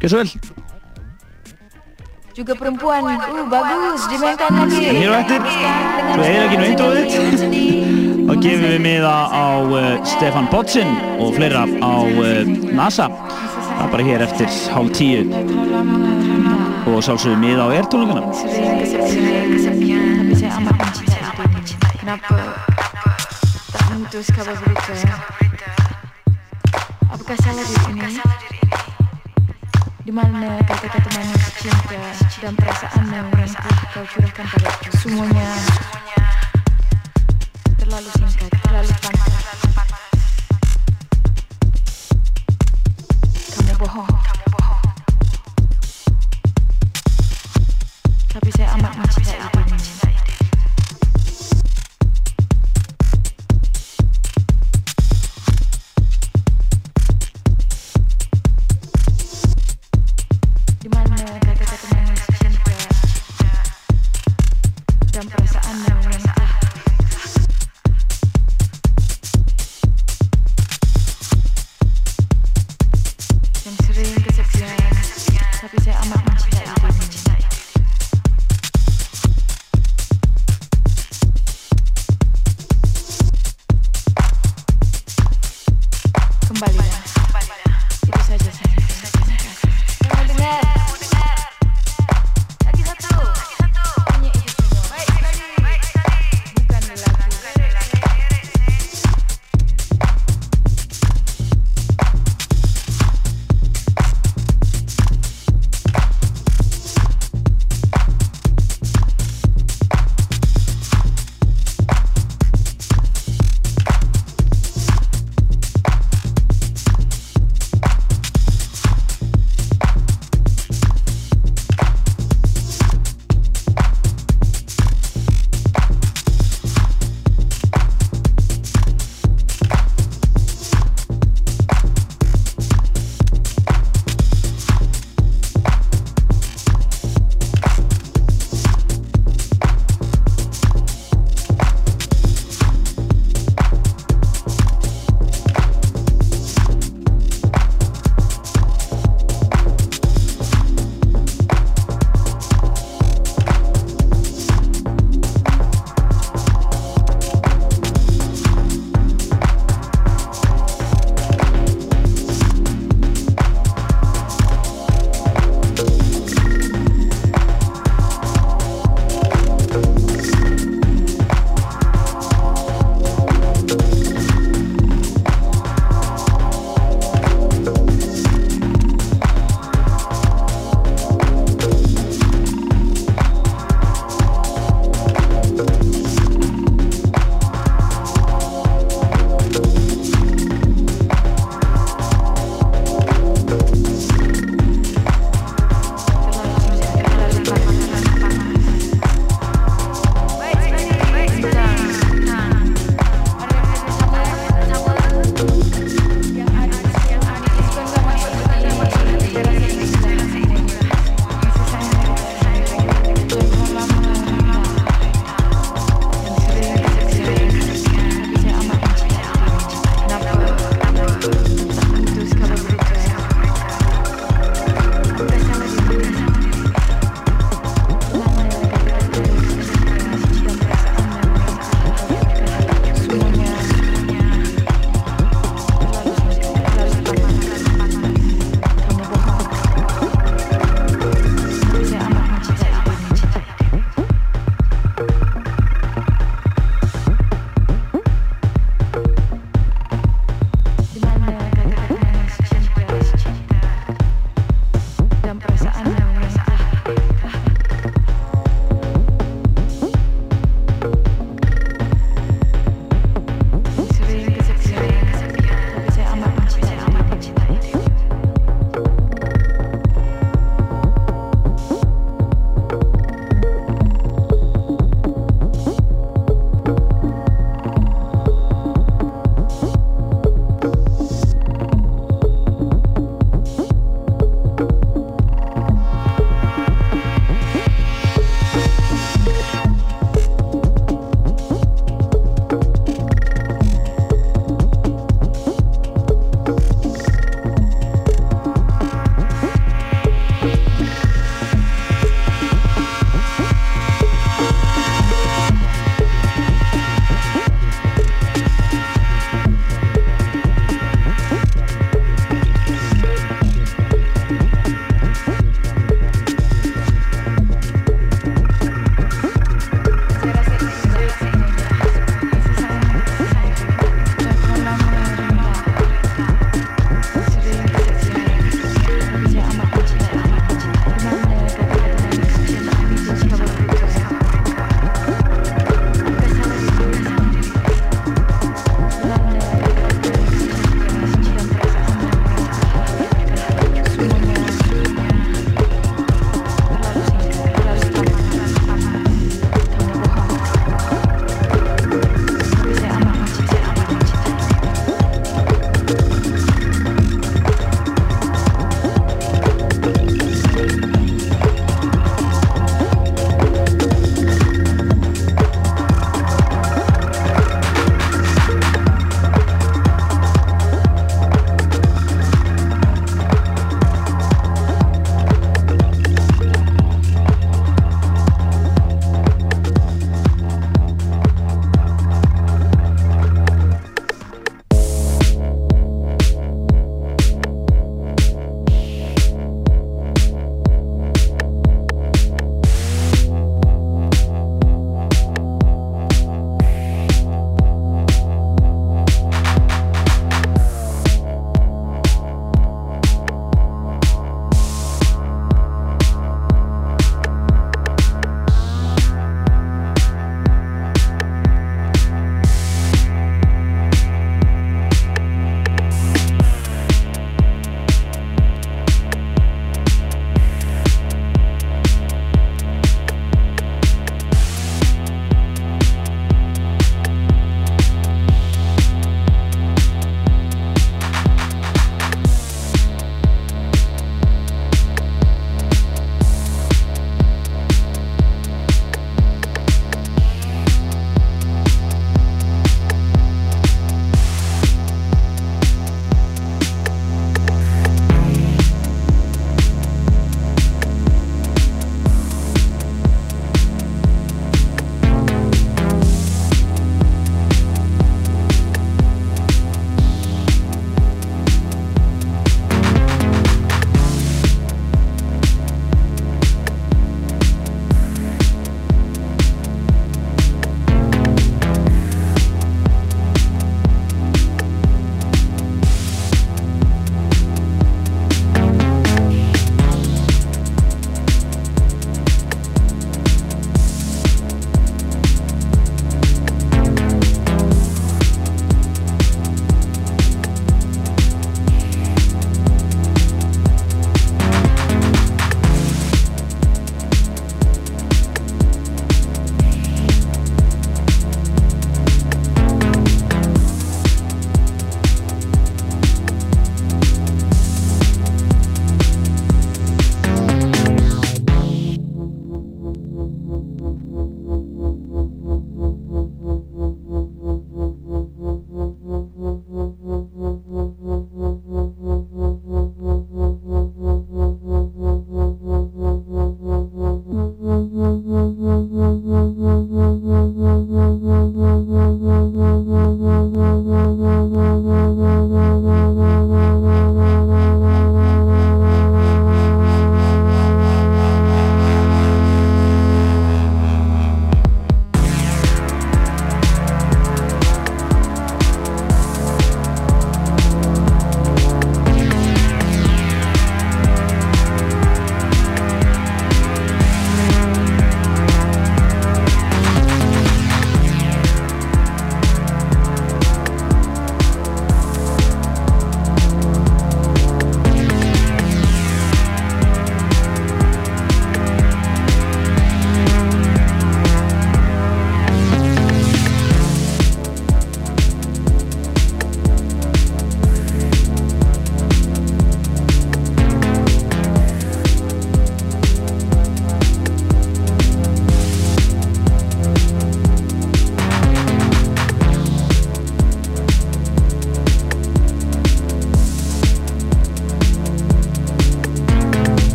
Juga 2.43 2.59
perempuan, 2.59 3.07
uh 3.07 3.47
bagus, 3.47 4.03
dimainkan 4.11 4.51
lagi. 4.51 4.83
Hér 4.83 5.15
á 5.15 5.23
eftir, 5.23 5.39
svo 6.11 6.23
eða 6.27 6.43
ekki 6.43 6.57
nú 6.59 6.65
introðið 6.75 7.07
þá 8.27 8.35
gefum 8.43 8.67
við 8.67 8.81
miða 8.83 9.15
á 9.31 9.47
uh, 9.63 10.03
Stefan 10.07 10.47
Botsin 10.51 10.91
og 11.23 11.35
fleira 11.37 11.63
á 11.69 11.95
uh, 12.03 12.43
NASA 12.75 13.07
það 13.13 13.83
er 13.85 13.91
bara 13.95 14.07
hér 14.07 14.25
eftir 14.27 14.49
hálf 14.75 14.91
tíu 14.97 15.23
og 16.91 16.99
sálsögum 17.05 17.43
miða 17.43 17.67
á 17.67 17.71
mencintai 20.83 21.95
Kenapa 22.03 22.35
tak 23.71 23.85
mengutus 23.95 24.27
kabar 24.35 24.59
berita? 24.59 24.95
Apakah 27.15 27.37
salah 27.39 27.63
diri 27.63 27.95
ini? 27.95 28.42
Di 30.13 30.21
mana 30.21 30.61
kata-kata 30.69 31.09
manis 31.17 31.41
cinta 31.57 31.97
dan 32.45 32.53
perasaanmu 32.53 33.17
yang 33.17 33.33
telah 33.33 33.81
kau 33.97 34.05
curahkan 34.05 34.45
padaku? 34.45 34.93
Semuanya 35.01 35.49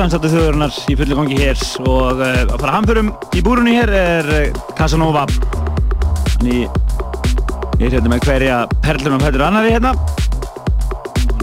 Já, 0.00 0.06
dansættu 0.06 0.28
þjóðurinnar 0.32 0.76
í 0.88 0.94
fullu 0.96 1.16
gangi 1.18 1.36
hér 1.36 1.58
og 1.84 2.22
uh, 2.24 2.28
að 2.46 2.54
fara 2.54 2.70
hamförum 2.72 3.08
í 3.36 3.42
búrunni 3.44 3.74
hér 3.74 3.90
er 3.92 4.28
uh, 4.32 4.60
Casanova. 4.78 5.26
Þannig 6.38 6.62
ég 6.62 7.82
er 7.84 7.96
hérna 7.98 8.08
með 8.14 8.22
hverja 8.24 8.62
perlunum 8.80 9.20
hættur 9.20 9.44
annari 9.44 9.74
hérna. 9.74 9.92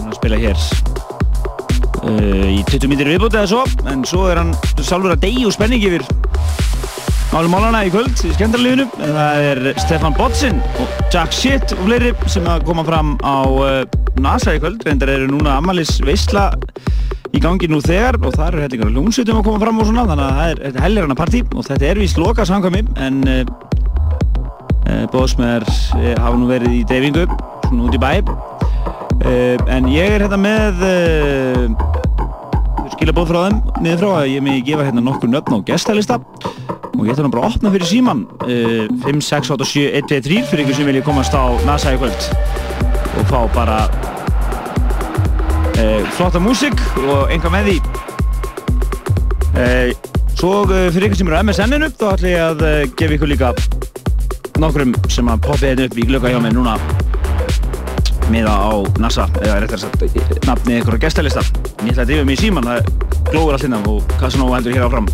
Hann 0.00 0.16
spila 0.16 0.40
hér 0.42 0.58
uh, 0.58 2.48
í 2.50 2.64
20 2.66 2.90
mítir 2.90 3.12
viðbúti 3.12 3.38
eða 3.38 3.52
svo 3.52 3.62
en 3.92 4.02
svo 4.10 4.24
er 4.26 4.42
hann 4.42 4.50
sjálfur 4.80 5.14
að 5.14 5.22
degi 5.28 5.46
og 5.46 5.54
spenning 5.54 5.86
yfir 5.92 6.02
málum 7.30 7.54
málana 7.54 7.84
í 7.86 7.94
kvöld 7.94 8.26
í 8.26 8.32
skemmtarlífinu 8.34 8.88
en 9.06 9.14
það 9.20 9.48
er 9.52 9.62
Stefan 9.84 10.18
Botsin 10.18 10.58
og 10.82 10.98
Jack 11.14 11.30
Shit 11.30 11.78
og 11.78 11.86
fleiri 11.86 12.10
sem 12.26 12.50
að 12.50 12.66
koma 12.66 12.82
fram 12.90 13.14
á 13.22 13.38
NASA 14.18 14.56
í 14.56 14.58
kvöld. 14.58 14.82
Reyndar 14.82 15.14
eru 15.14 15.30
núna 15.30 15.60
Amalis 15.60 16.00
Veisla 16.02 16.50
í 17.38 17.42
gangi 17.42 17.68
nú 17.70 17.78
þegar 17.84 18.18
og 18.18 18.34
það 18.34 18.48
eru 18.48 18.62
hellingar 18.64 18.92
hljómsutum 18.92 19.38
að 19.38 19.46
koma 19.46 19.62
fram 19.62 19.78
og 19.78 19.88
svona 19.88 20.06
þannig 20.08 20.24
að 20.24 20.38
það 20.38 20.52
er, 20.52 20.78
hellir 20.82 21.06
hana 21.06 21.16
partí 21.18 21.42
og 21.54 21.66
þetta 21.68 21.86
er 21.88 22.00
víst 22.02 22.18
loka 22.18 22.46
samkvæmi 22.48 22.80
en 23.04 23.20
uh, 23.30 23.42
uh, 24.88 25.04
Bóðsmeðar 25.12 25.66
uh, 25.68 26.08
hafa 26.18 26.32
nú 26.40 26.48
verið 26.50 26.78
í 26.80 26.82
deyfingu 26.88 27.26
svona 27.68 27.86
út 27.86 27.94
í 27.94 28.02
bæ. 28.02 28.12
En 29.68 29.88
ég 29.90 30.14
er 30.14 30.22
hérna 30.22 30.38
með 30.40 30.78
skilabóð 32.94 33.32
frá 33.32 33.40
þeim 33.48 33.58
niður 33.84 34.00
frá 34.00 34.10
að 34.22 34.28
ég 34.32 34.44
megi 34.46 34.62
gefa 34.70 34.86
hérna 34.86 35.02
nokkur 35.04 35.30
nöfn 35.32 35.58
á 35.58 35.66
gestalista 35.68 36.20
og 36.22 37.02
ég 37.04 37.12
ætla 37.12 37.26
nú 37.26 37.32
bara 37.34 37.46
að 37.46 37.58
opna 37.58 37.74
fyrir 37.74 37.90
síman 37.90 38.24
uh, 38.46 38.86
5, 39.04 39.24
6, 39.30 39.54
8, 39.58 39.72
7, 39.74 39.88
1, 40.00 40.12
2, 40.14 40.22
3 40.30 40.44
fyrir 40.50 40.64
ykkur 40.64 40.80
sem 40.80 40.90
vilja 40.90 41.06
komast 41.06 41.34
á 41.34 41.44
NASA 41.68 41.94
í 41.94 42.00
kvöld 42.00 42.30
og 43.18 43.26
fá 43.28 43.42
bara 43.54 43.82
flotta 46.16 46.40
músík 46.42 46.78
og 47.04 47.32
enga 47.34 47.50
með 47.52 47.68
því. 47.68 47.76
Uh, 49.58 49.90
svo 50.38 50.52
uh, 50.66 50.86
fyrir 50.94 51.08
ykkur 51.08 51.20
sem 51.20 51.30
eru 51.30 51.38
á 51.38 51.44
MSN-inu 51.44 51.90
þá 51.98 52.06
ætla 52.12 52.32
ég 52.32 52.44
að 52.44 52.64
gefa 52.98 53.16
ykkur 53.18 53.32
líka 53.32 53.52
nokkrum 54.58 54.94
sem 55.10 55.30
að 55.30 55.44
poppa 55.46 55.64
hérna 55.66 55.88
upp 55.88 55.98
í 55.98 56.06
glögga 56.08 56.32
hjá 56.34 56.40
mig 56.42 56.56
núna. 56.56 56.76
Miða 58.28 58.54
á 58.54 58.72
NASA 59.00 59.28
eða 59.40 59.60
réttar 59.64 59.84
sagt 59.84 60.46
nafni 60.46 60.80
ykkur 60.82 60.98
á 60.98 61.04
gestalista. 61.06 61.44
Ég 61.84 61.94
ætla 61.94 62.06
að 62.06 62.12
drífa 62.12 62.28
mig 62.28 62.38
í 62.38 62.42
síman 62.46 62.68
það 62.68 62.92
glóður 63.32 63.58
allt 63.58 63.68
innan 63.68 63.90
og 63.92 64.16
Casanova 64.20 64.58
heldur 64.58 64.76
hér 64.76 64.88
áfram 64.88 65.08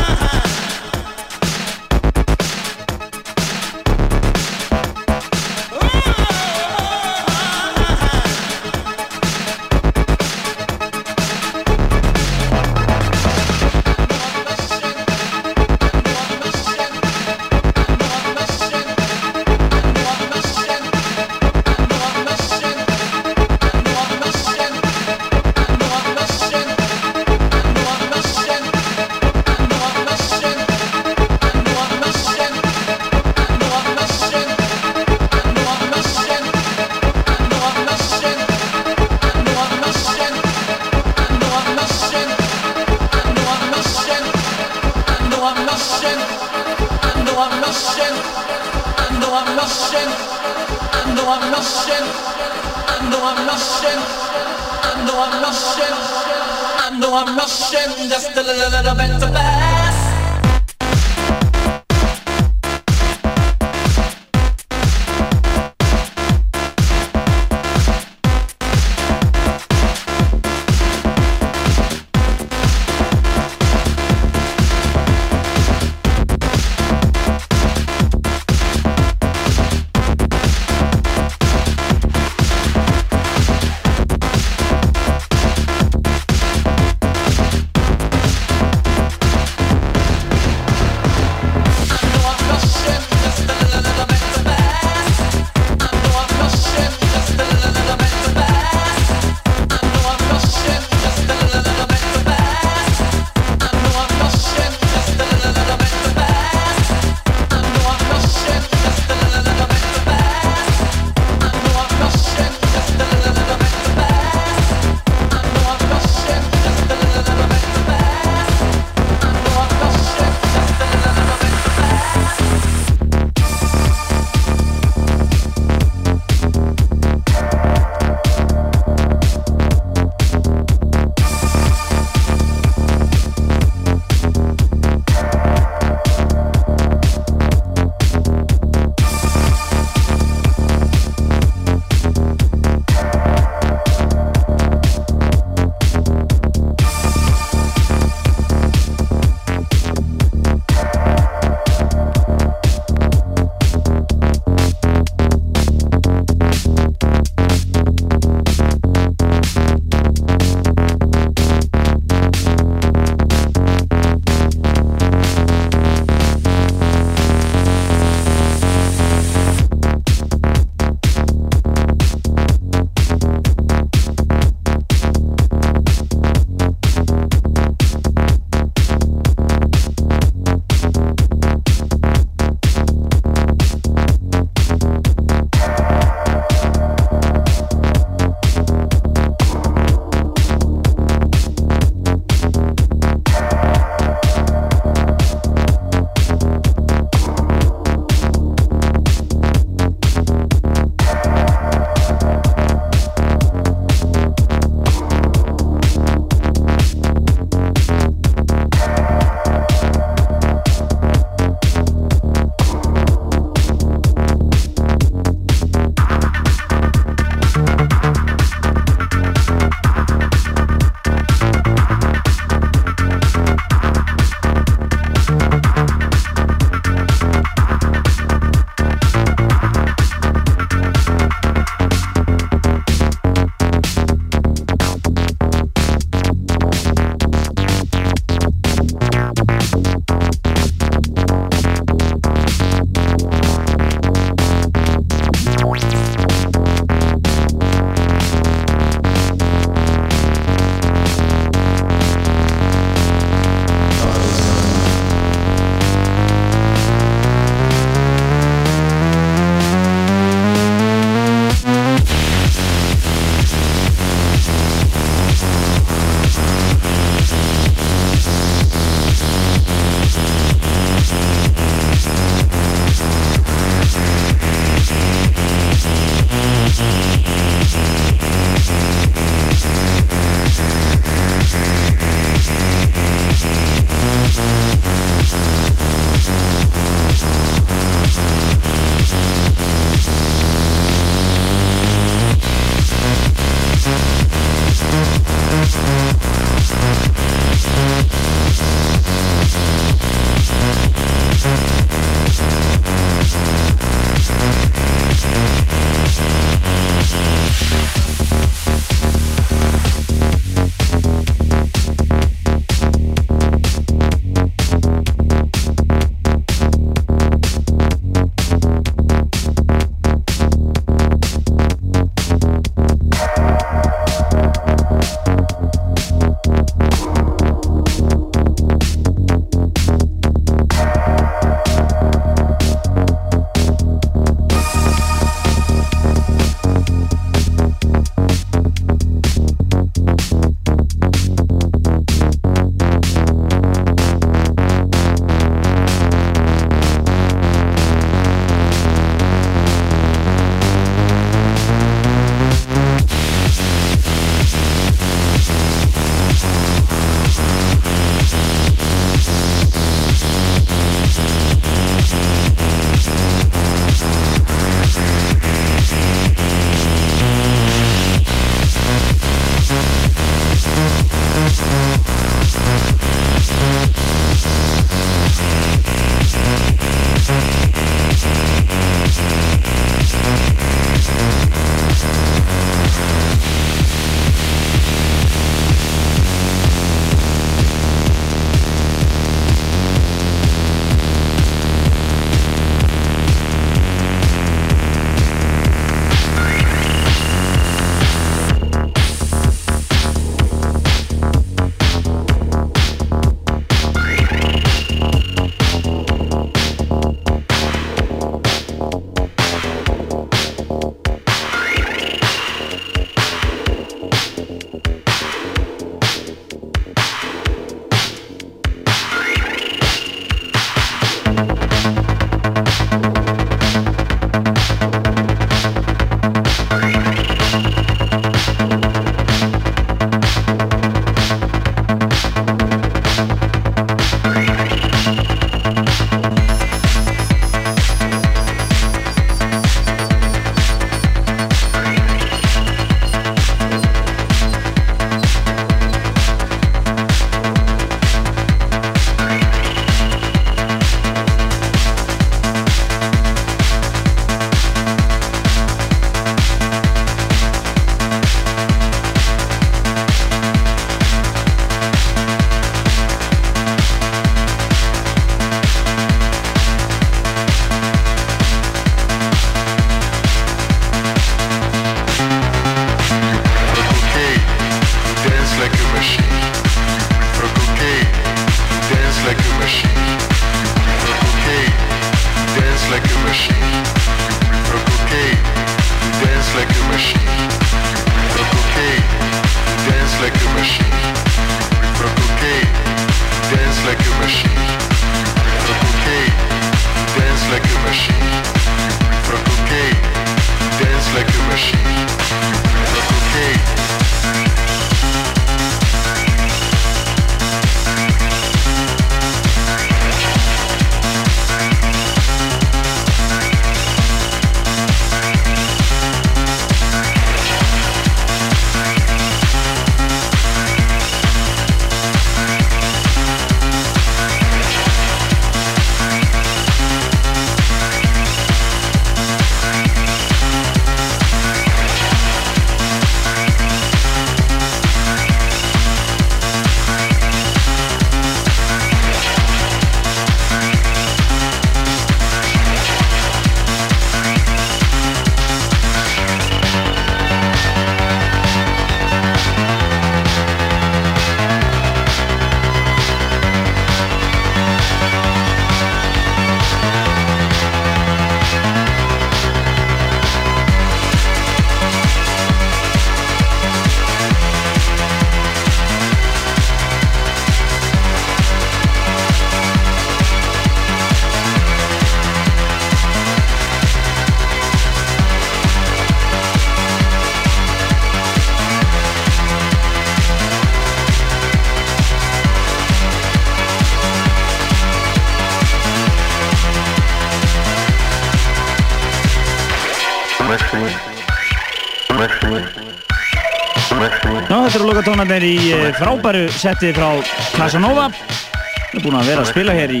sem 595.32 595.38
er 595.40 595.44
í 595.48 595.72
eh, 595.72 595.86
frábæru 595.96 596.40
seti 596.52 596.90
frá 596.92 597.06
Casanova. 597.54 598.10
Það 598.12 598.96
er 598.98 599.04
búin 599.04 599.14
að 599.16 599.28
vera 599.30 599.40
að 599.40 599.48
spila 599.48 599.74
hér 599.78 599.92
í 599.96 600.00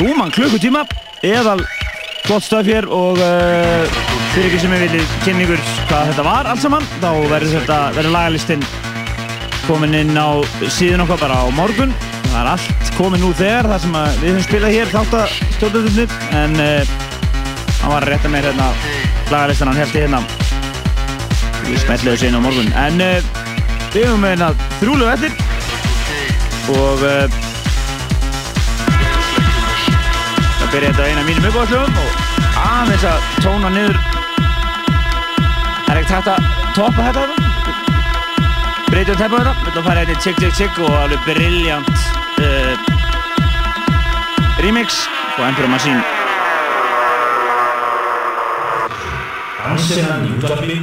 rúman 0.00 0.32
klukkutíma. 0.34 0.80
Eðal 1.22 1.60
flott 2.24 2.42
stöf 2.42 2.66
hér 2.66 2.88
og 2.90 3.20
uh, 3.22 3.84
fyrir 4.32 4.48
ekki 4.48 4.62
sem 4.64 4.74
ég 4.74 4.82
vilja 4.82 5.04
kynna 5.22 5.44
ykkur 5.44 5.62
hvað 5.90 6.10
þetta 6.10 6.24
var 6.26 6.48
allt 6.50 6.64
saman, 6.64 6.88
þá 6.96 7.06
verður 7.30 7.52
þetta, 7.52 7.76
verður 7.94 8.14
lagalistinn 8.16 8.66
komin 9.68 9.94
inn 10.00 10.18
á 10.18 10.42
síðan 10.66 11.04
okkar 11.06 11.22
bara 11.22 11.38
á 11.38 11.46
morgun. 11.54 11.94
Það 12.32 12.40
er 12.40 12.52
allt 12.56 12.92
komin 12.98 13.28
úr 13.28 13.38
þegar 13.38 13.70
þar 13.70 13.84
sem 13.84 13.96
við 14.00 14.26
höfum 14.32 14.44
spilað 14.48 14.76
hér 14.80 14.92
þáttastöldunum 14.96 16.18
en 16.40 16.58
uh, 16.64 16.98
hann 17.84 17.94
var 17.94 18.00
að 18.00 18.10
rétta 18.10 18.34
mér 18.34 18.50
hérna 18.50 18.72
lagalistann 19.30 19.70
hann 19.70 19.84
held 19.84 19.94
í 19.94 20.02
hérna 20.02 20.24
við 21.62 21.80
smelluðu 21.86 22.18
sér 22.18 22.32
inn 22.32 22.42
á 22.42 22.46
morgun 22.48 22.76
en 22.88 23.06
uh, 23.12 23.33
Við 23.94 24.08
höfum 24.08 24.24
meina 24.24 24.48
um 24.50 24.62
þrjúlu 24.80 25.04
vellir 25.06 25.34
og 26.74 27.02
uh, 27.06 27.34
það 30.58 30.72
byrja 30.72 30.88
þetta 30.88 31.04
eina 31.06 31.22
mínum 31.28 31.46
uppáhaldum 31.52 32.00
og 32.02 32.16
aðeins 32.58 33.04
að 33.06 33.28
tóna 33.44 33.70
niður. 33.70 34.00
Er 35.92 36.00
ekkert 36.00 36.16
hægt 36.16 36.32
að 36.32 36.40
topa 36.74 37.06
þetta 37.06 37.24
breytjum 38.88 39.20
tempo 39.22 39.38
þetta. 39.38 39.54
Við 39.60 39.70
höfum 39.70 39.78
að 39.78 39.86
fara 39.86 40.02
hérna 40.02 40.18
í 40.18 40.24
tjekk 40.26 40.42
tjekk 40.42 40.58
tjekk 40.58 40.82
og 40.88 40.98
alveg 41.04 41.30
brilljant 41.30 41.94
uh, 41.94 42.44
eh, 42.50 42.74
remix 44.66 45.04
og 45.38 45.46
Emperor 45.52 45.70
Machine. 45.70 46.02
Þannig 49.62 49.88
sem 49.92 50.06
hann 50.10 50.26
í 50.26 50.34
útvarfi 50.34 50.82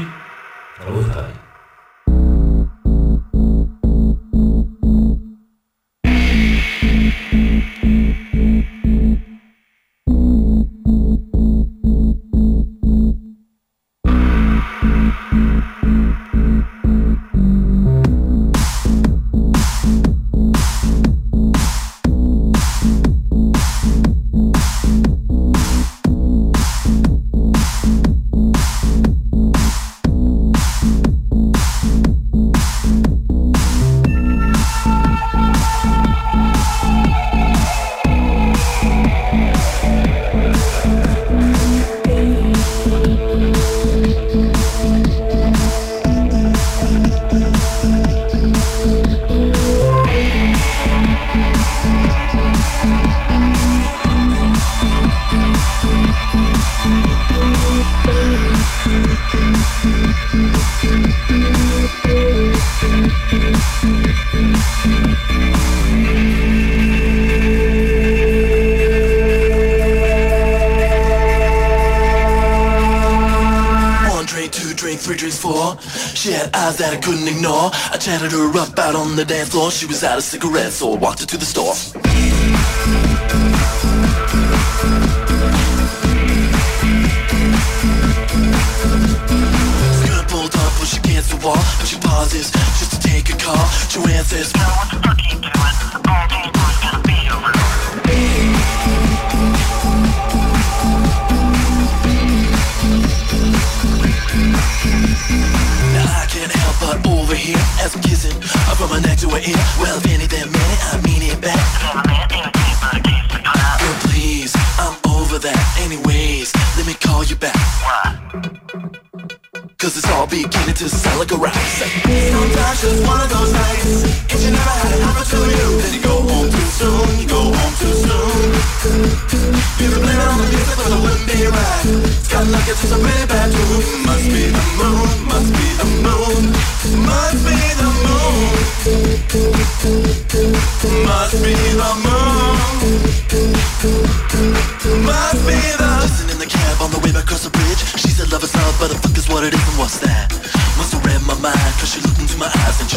Chatted 78.21 78.37
her 78.37 78.59
up 78.59 78.77
out 78.77 78.93
on 78.93 79.15
the 79.15 79.25
dance 79.25 79.49
floor. 79.49 79.71
She 79.71 79.87
was 79.87 80.03
out 80.03 80.19
of 80.19 80.23
cigarettes 80.23 80.75
so 80.75 80.93
I 80.93 80.97
walked 80.97 81.21
her 81.21 81.25
to 81.25 81.37
the 81.37 81.45
store. 81.45 81.73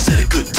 said 0.05 0.23
a 0.23 0.27
good. 0.27 0.54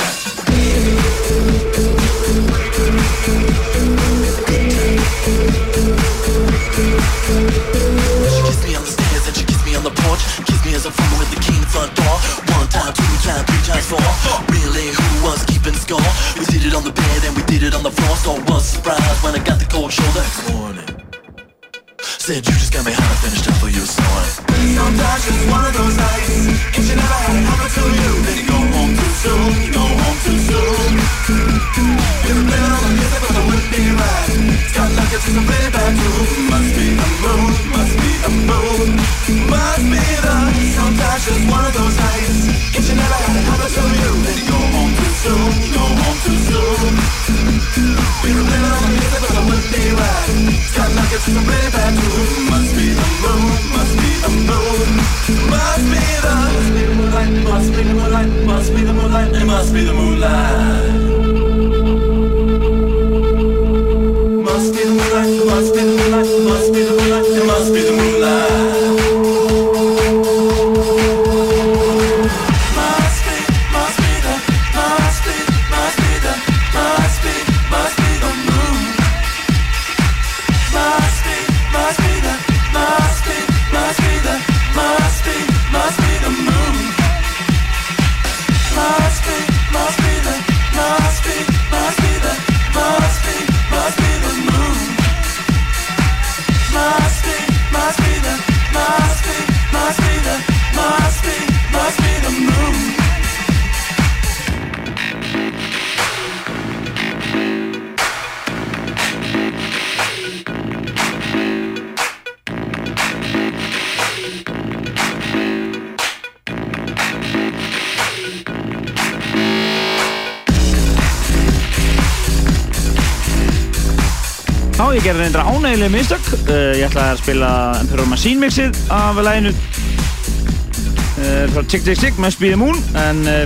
Ánægileg 125.85 125.91
mistök. 125.91 126.25
Uh, 126.49 126.73
ég 126.79 126.85
ætlaði 126.87 127.13
að 127.13 127.19
spila 127.21 127.49
Emperor 127.79 128.07
Machine 128.09 128.41
mixið 128.41 128.77
af 128.93 129.17
læginu 129.21 129.51
uh, 129.51 131.45
frá 131.53 131.61
Tick 131.69 131.83
Tick 131.85 131.99
Tick 131.99 132.17
með 132.21 132.33
Speedy 132.33 132.57
Moon, 132.57 132.79
en 132.97 133.21
uh, 133.29 133.45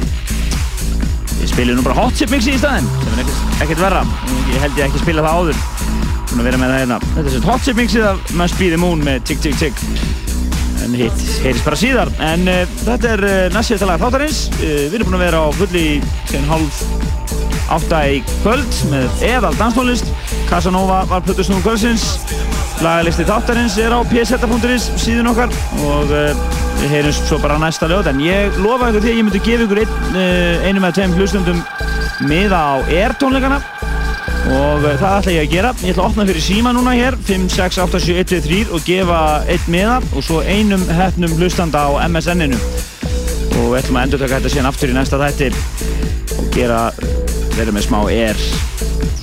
ég 1.42 1.50
spili 1.52 1.76
nú 1.76 1.84
bara 1.84 1.98
Hot 2.00 2.16
Chip 2.16 2.32
mixið 2.32 2.56
í 2.56 2.62
staðinn, 2.62 2.88
sem 3.04 3.20
er 3.20 3.26
ekkert, 3.66 3.82
verra. 3.82 4.06
Ég 4.54 4.64
held 4.64 4.80
ég 4.80 4.86
ekki 4.88 5.04
spila 5.04 5.26
það 5.26 5.36
áður, 5.36 5.58
búin 6.30 6.40
að 6.40 6.48
vera 6.50 6.62
með 6.62 6.72
það 6.72 6.82
hérna. 6.84 7.02
Þetta 7.10 7.26
er 7.26 7.30
svolítið 7.34 7.50
Hot 7.52 7.68
Chip 7.68 7.82
mixið 7.82 8.08
af 8.14 8.34
með 8.40 8.56
Speedy 8.56 8.80
Moon 8.86 9.06
með 9.10 9.22
Tick 9.28 9.44
Tick 9.44 9.60
Tick. 9.60 9.78
En 10.80 10.96
hitt 10.96 11.20
heyrðis 11.44 11.66
bara 11.66 11.78
síðar. 11.78 12.10
En 12.24 12.48
þetta 12.86 13.14
er 13.18 13.26
uh, 13.28 13.52
næst 13.52 13.74
síðasta 13.74 13.90
lag 13.90 14.00
þáttarins. 14.00 14.46
Við 14.62 14.96
erum 14.96 15.12
búin 15.12 15.20
að 15.20 15.26
vera 15.26 15.44
á 15.44 15.48
fulli 15.60 15.88
síðan 16.30 16.48
hálf 16.54 16.84
átta 17.70 18.00
í 18.10 18.24
kvöld 18.40 18.80
með 18.90 19.28
eðal 19.28 19.52
danstónlist. 19.60 20.08
Casanova 20.50 21.04
var 21.12 21.22
plötusnúðum 21.28 21.68
kvöldsins. 21.68 22.19
Lagalisti 22.80 23.26
þáttarins 23.28 23.74
er 23.84 23.92
á 23.92 24.00
pseta.is 24.08 24.86
síðan 25.02 25.28
okkar 25.34 25.52
og 25.84 26.12
uh, 26.16 26.30
við 26.80 26.94
heyrum 26.94 27.16
svo 27.18 27.36
bara 27.44 27.58
næsta 27.60 27.90
lög. 27.92 28.08
En 28.08 28.22
ég 28.24 28.56
lofa 28.64 28.88
ykkur 28.88 29.04
því 29.04 29.10
að 29.12 29.18
ég 29.18 29.26
myndi 29.28 29.42
gefa 29.44 29.66
ykkur 29.66 29.82
ein, 29.82 29.98
uh, 30.14 30.64
einum 30.64 30.86
eða 30.88 30.96
tveim 30.96 31.16
hlustundum 31.18 31.60
miða 32.30 32.62
á 32.64 32.74
Air 32.88 33.18
tónleikana 33.20 33.58
og 33.60 34.86
uh, 34.88 34.94
það 34.96 35.18
ætla 35.18 35.34
ég 35.36 35.44
að 35.44 35.56
gera. 35.58 35.74
Ég 35.84 35.92
ætla 35.92 36.06
að 36.06 36.12
opna 36.14 36.26
fyrir 36.30 36.46
síma 36.46 36.72
núna 36.78 36.94
hér 36.96 37.18
5, 37.28 37.50
6, 37.58 37.82
8, 37.84 38.02
7, 38.06 38.16
1, 38.24 38.32
2, 38.32 38.40
3 38.48 38.62
og 38.78 38.88
gefa 38.88 39.20
einn 39.52 39.68
miða 39.76 40.00
og 40.14 40.24
svo 40.30 40.40
einum 40.48 40.88
hefnum 41.02 41.36
hlustanda 41.36 41.84
á 41.84 41.90
MSN-inu 42.08 42.62
og 43.60 43.74
við 43.74 43.80
ætlum 43.82 44.00
að 44.00 44.08
endur 44.08 44.24
taka 44.24 44.40
þetta 44.40 44.54
síðan 44.56 44.72
aftur 44.72 44.94
í 44.94 44.96
næsta 44.96 45.20
þætti 45.20 45.52
og 46.40 46.48
gera, 46.56 46.80
vera 47.60 47.76
með 47.76 47.90
smá 47.90 48.00
air 48.08 48.40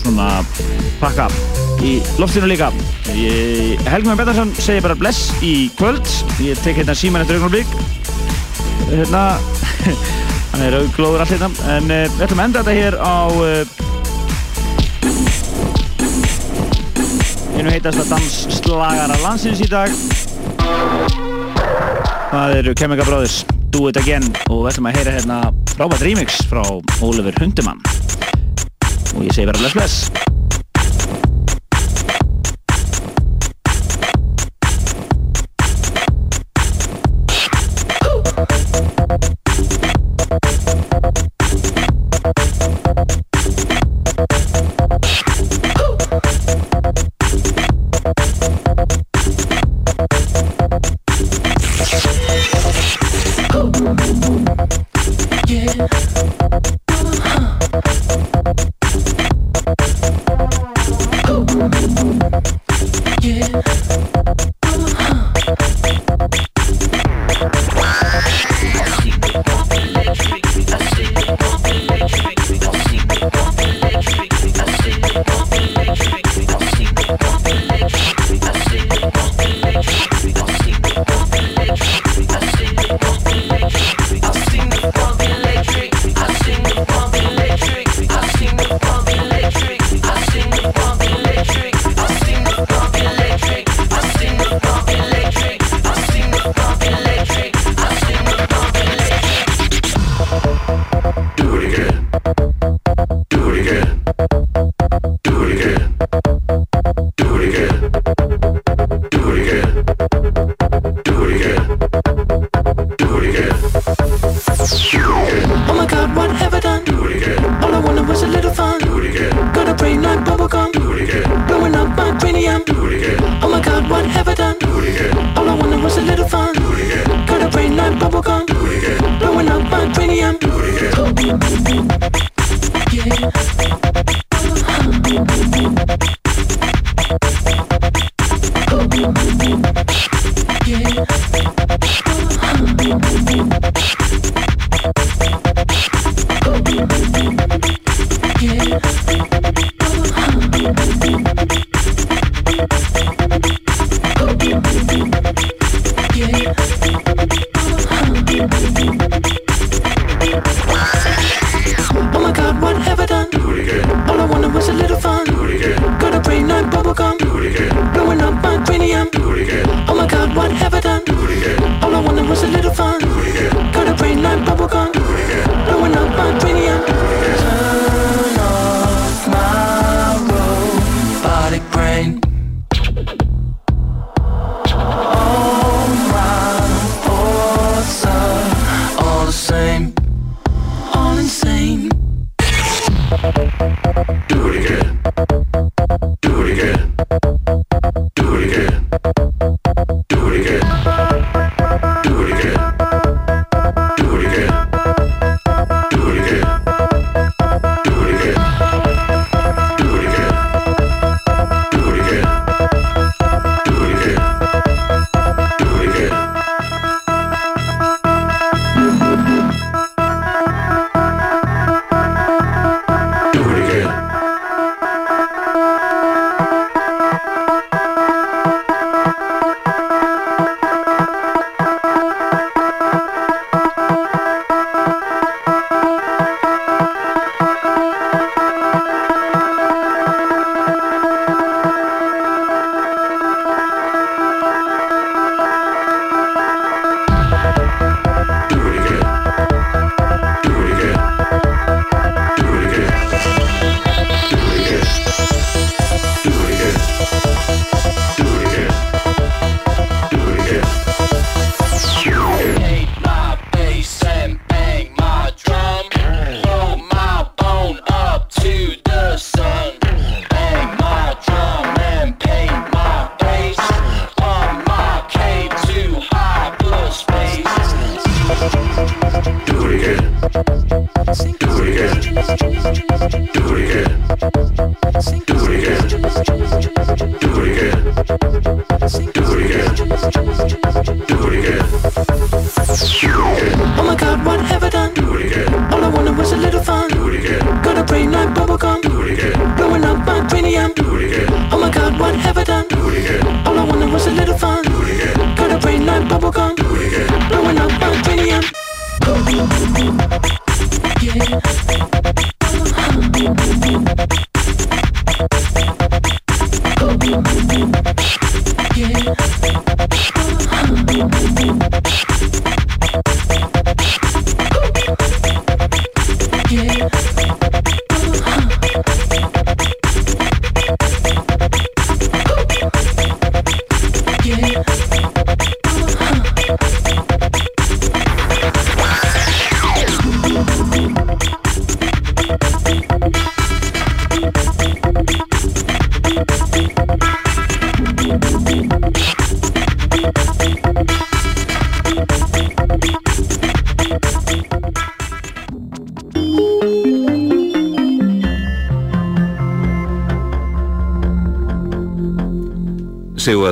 svona 0.02 0.28
pakka 1.00 1.30
í 1.80 1.98
loftinu 2.20 2.52
líka 2.52 2.68
ég, 3.14 3.78
Helgum 3.86 4.16
Bettarsson 4.18 4.50
segir 4.58 4.82
bara 4.82 4.98
bless 4.98 5.30
í 5.44 5.70
kvöld. 5.78 6.08
Ég 6.42 6.58
tek 6.64 6.80
hérna 6.80 6.96
síman 6.98 7.22
eftir 7.22 7.38
augnablik 7.38 7.70
hérna 8.90 9.22
hann 10.52 10.62
er 10.62 10.76
auglóður 10.78 11.24
allt 11.24 11.34
hérna. 11.34 11.50
En 11.76 11.90
uh, 11.90 12.06
við 12.14 12.24
ætlum 12.26 12.40
að 12.42 12.48
enda 12.48 12.62
þetta 12.62 12.74
hér 12.78 12.94
á 13.00 13.16
uh, 13.32 13.62
einu 17.56 17.70
heitasta 17.72 18.04
dansslagara 18.10 19.16
landsins 19.24 19.62
í 19.64 19.68
dag. 19.70 19.90
Það 22.26 22.56
eru 22.60 22.76
Chemical 22.76 23.08
Brothers 23.08 23.42
Do 23.74 23.88
It 23.90 24.00
Again. 24.00 24.26
Og 24.50 24.64
við 24.64 24.72
ætlum 24.74 24.90
að 24.90 25.00
heyra 25.00 25.16
hérna 25.18 25.40
frábært 25.74 26.06
remix 26.06 26.40
frá 26.50 26.62
Oliver 27.04 27.34
Hundemann. 27.40 27.82
Og 29.16 29.24
ég 29.24 29.32
segi 29.32 29.48
bara 29.48 29.60
bless 29.62 29.76
bless 29.76 30.15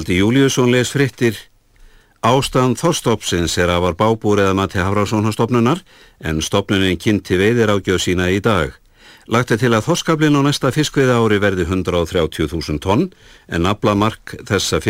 Sigvaldi 0.04 0.20
Júliusson 0.20 0.68
les 0.68 0.90
frittir 0.92 1.36
Ástand 2.20 2.76
þorstopsins 2.76 3.54
er 3.56 3.70
afar 3.72 3.94
bábúr 3.96 4.42
eða 4.42 4.52
mati 4.52 4.76
Hafrásónastofnunar 4.76 5.80
en 6.20 6.42
stopnunin 6.44 6.98
kynnti 7.00 7.38
veiðir 7.40 7.72
ágjöð 7.72 8.02
sína 8.04 8.28
í 8.28 8.42
dag. 8.44 8.74
Lagt 9.32 9.54
er 9.54 9.62
til 9.62 9.72
að 9.72 9.86
þorskablin 9.86 10.36
á 10.36 10.44
næsta 10.44 10.72
fiskveiða 10.76 11.16
ári 11.24 11.40
verði 11.40 11.64
130.000 11.64 12.82
tonn 12.84 13.06
en 13.48 13.64
aflamark 13.64 14.36
þessa 14.44 14.82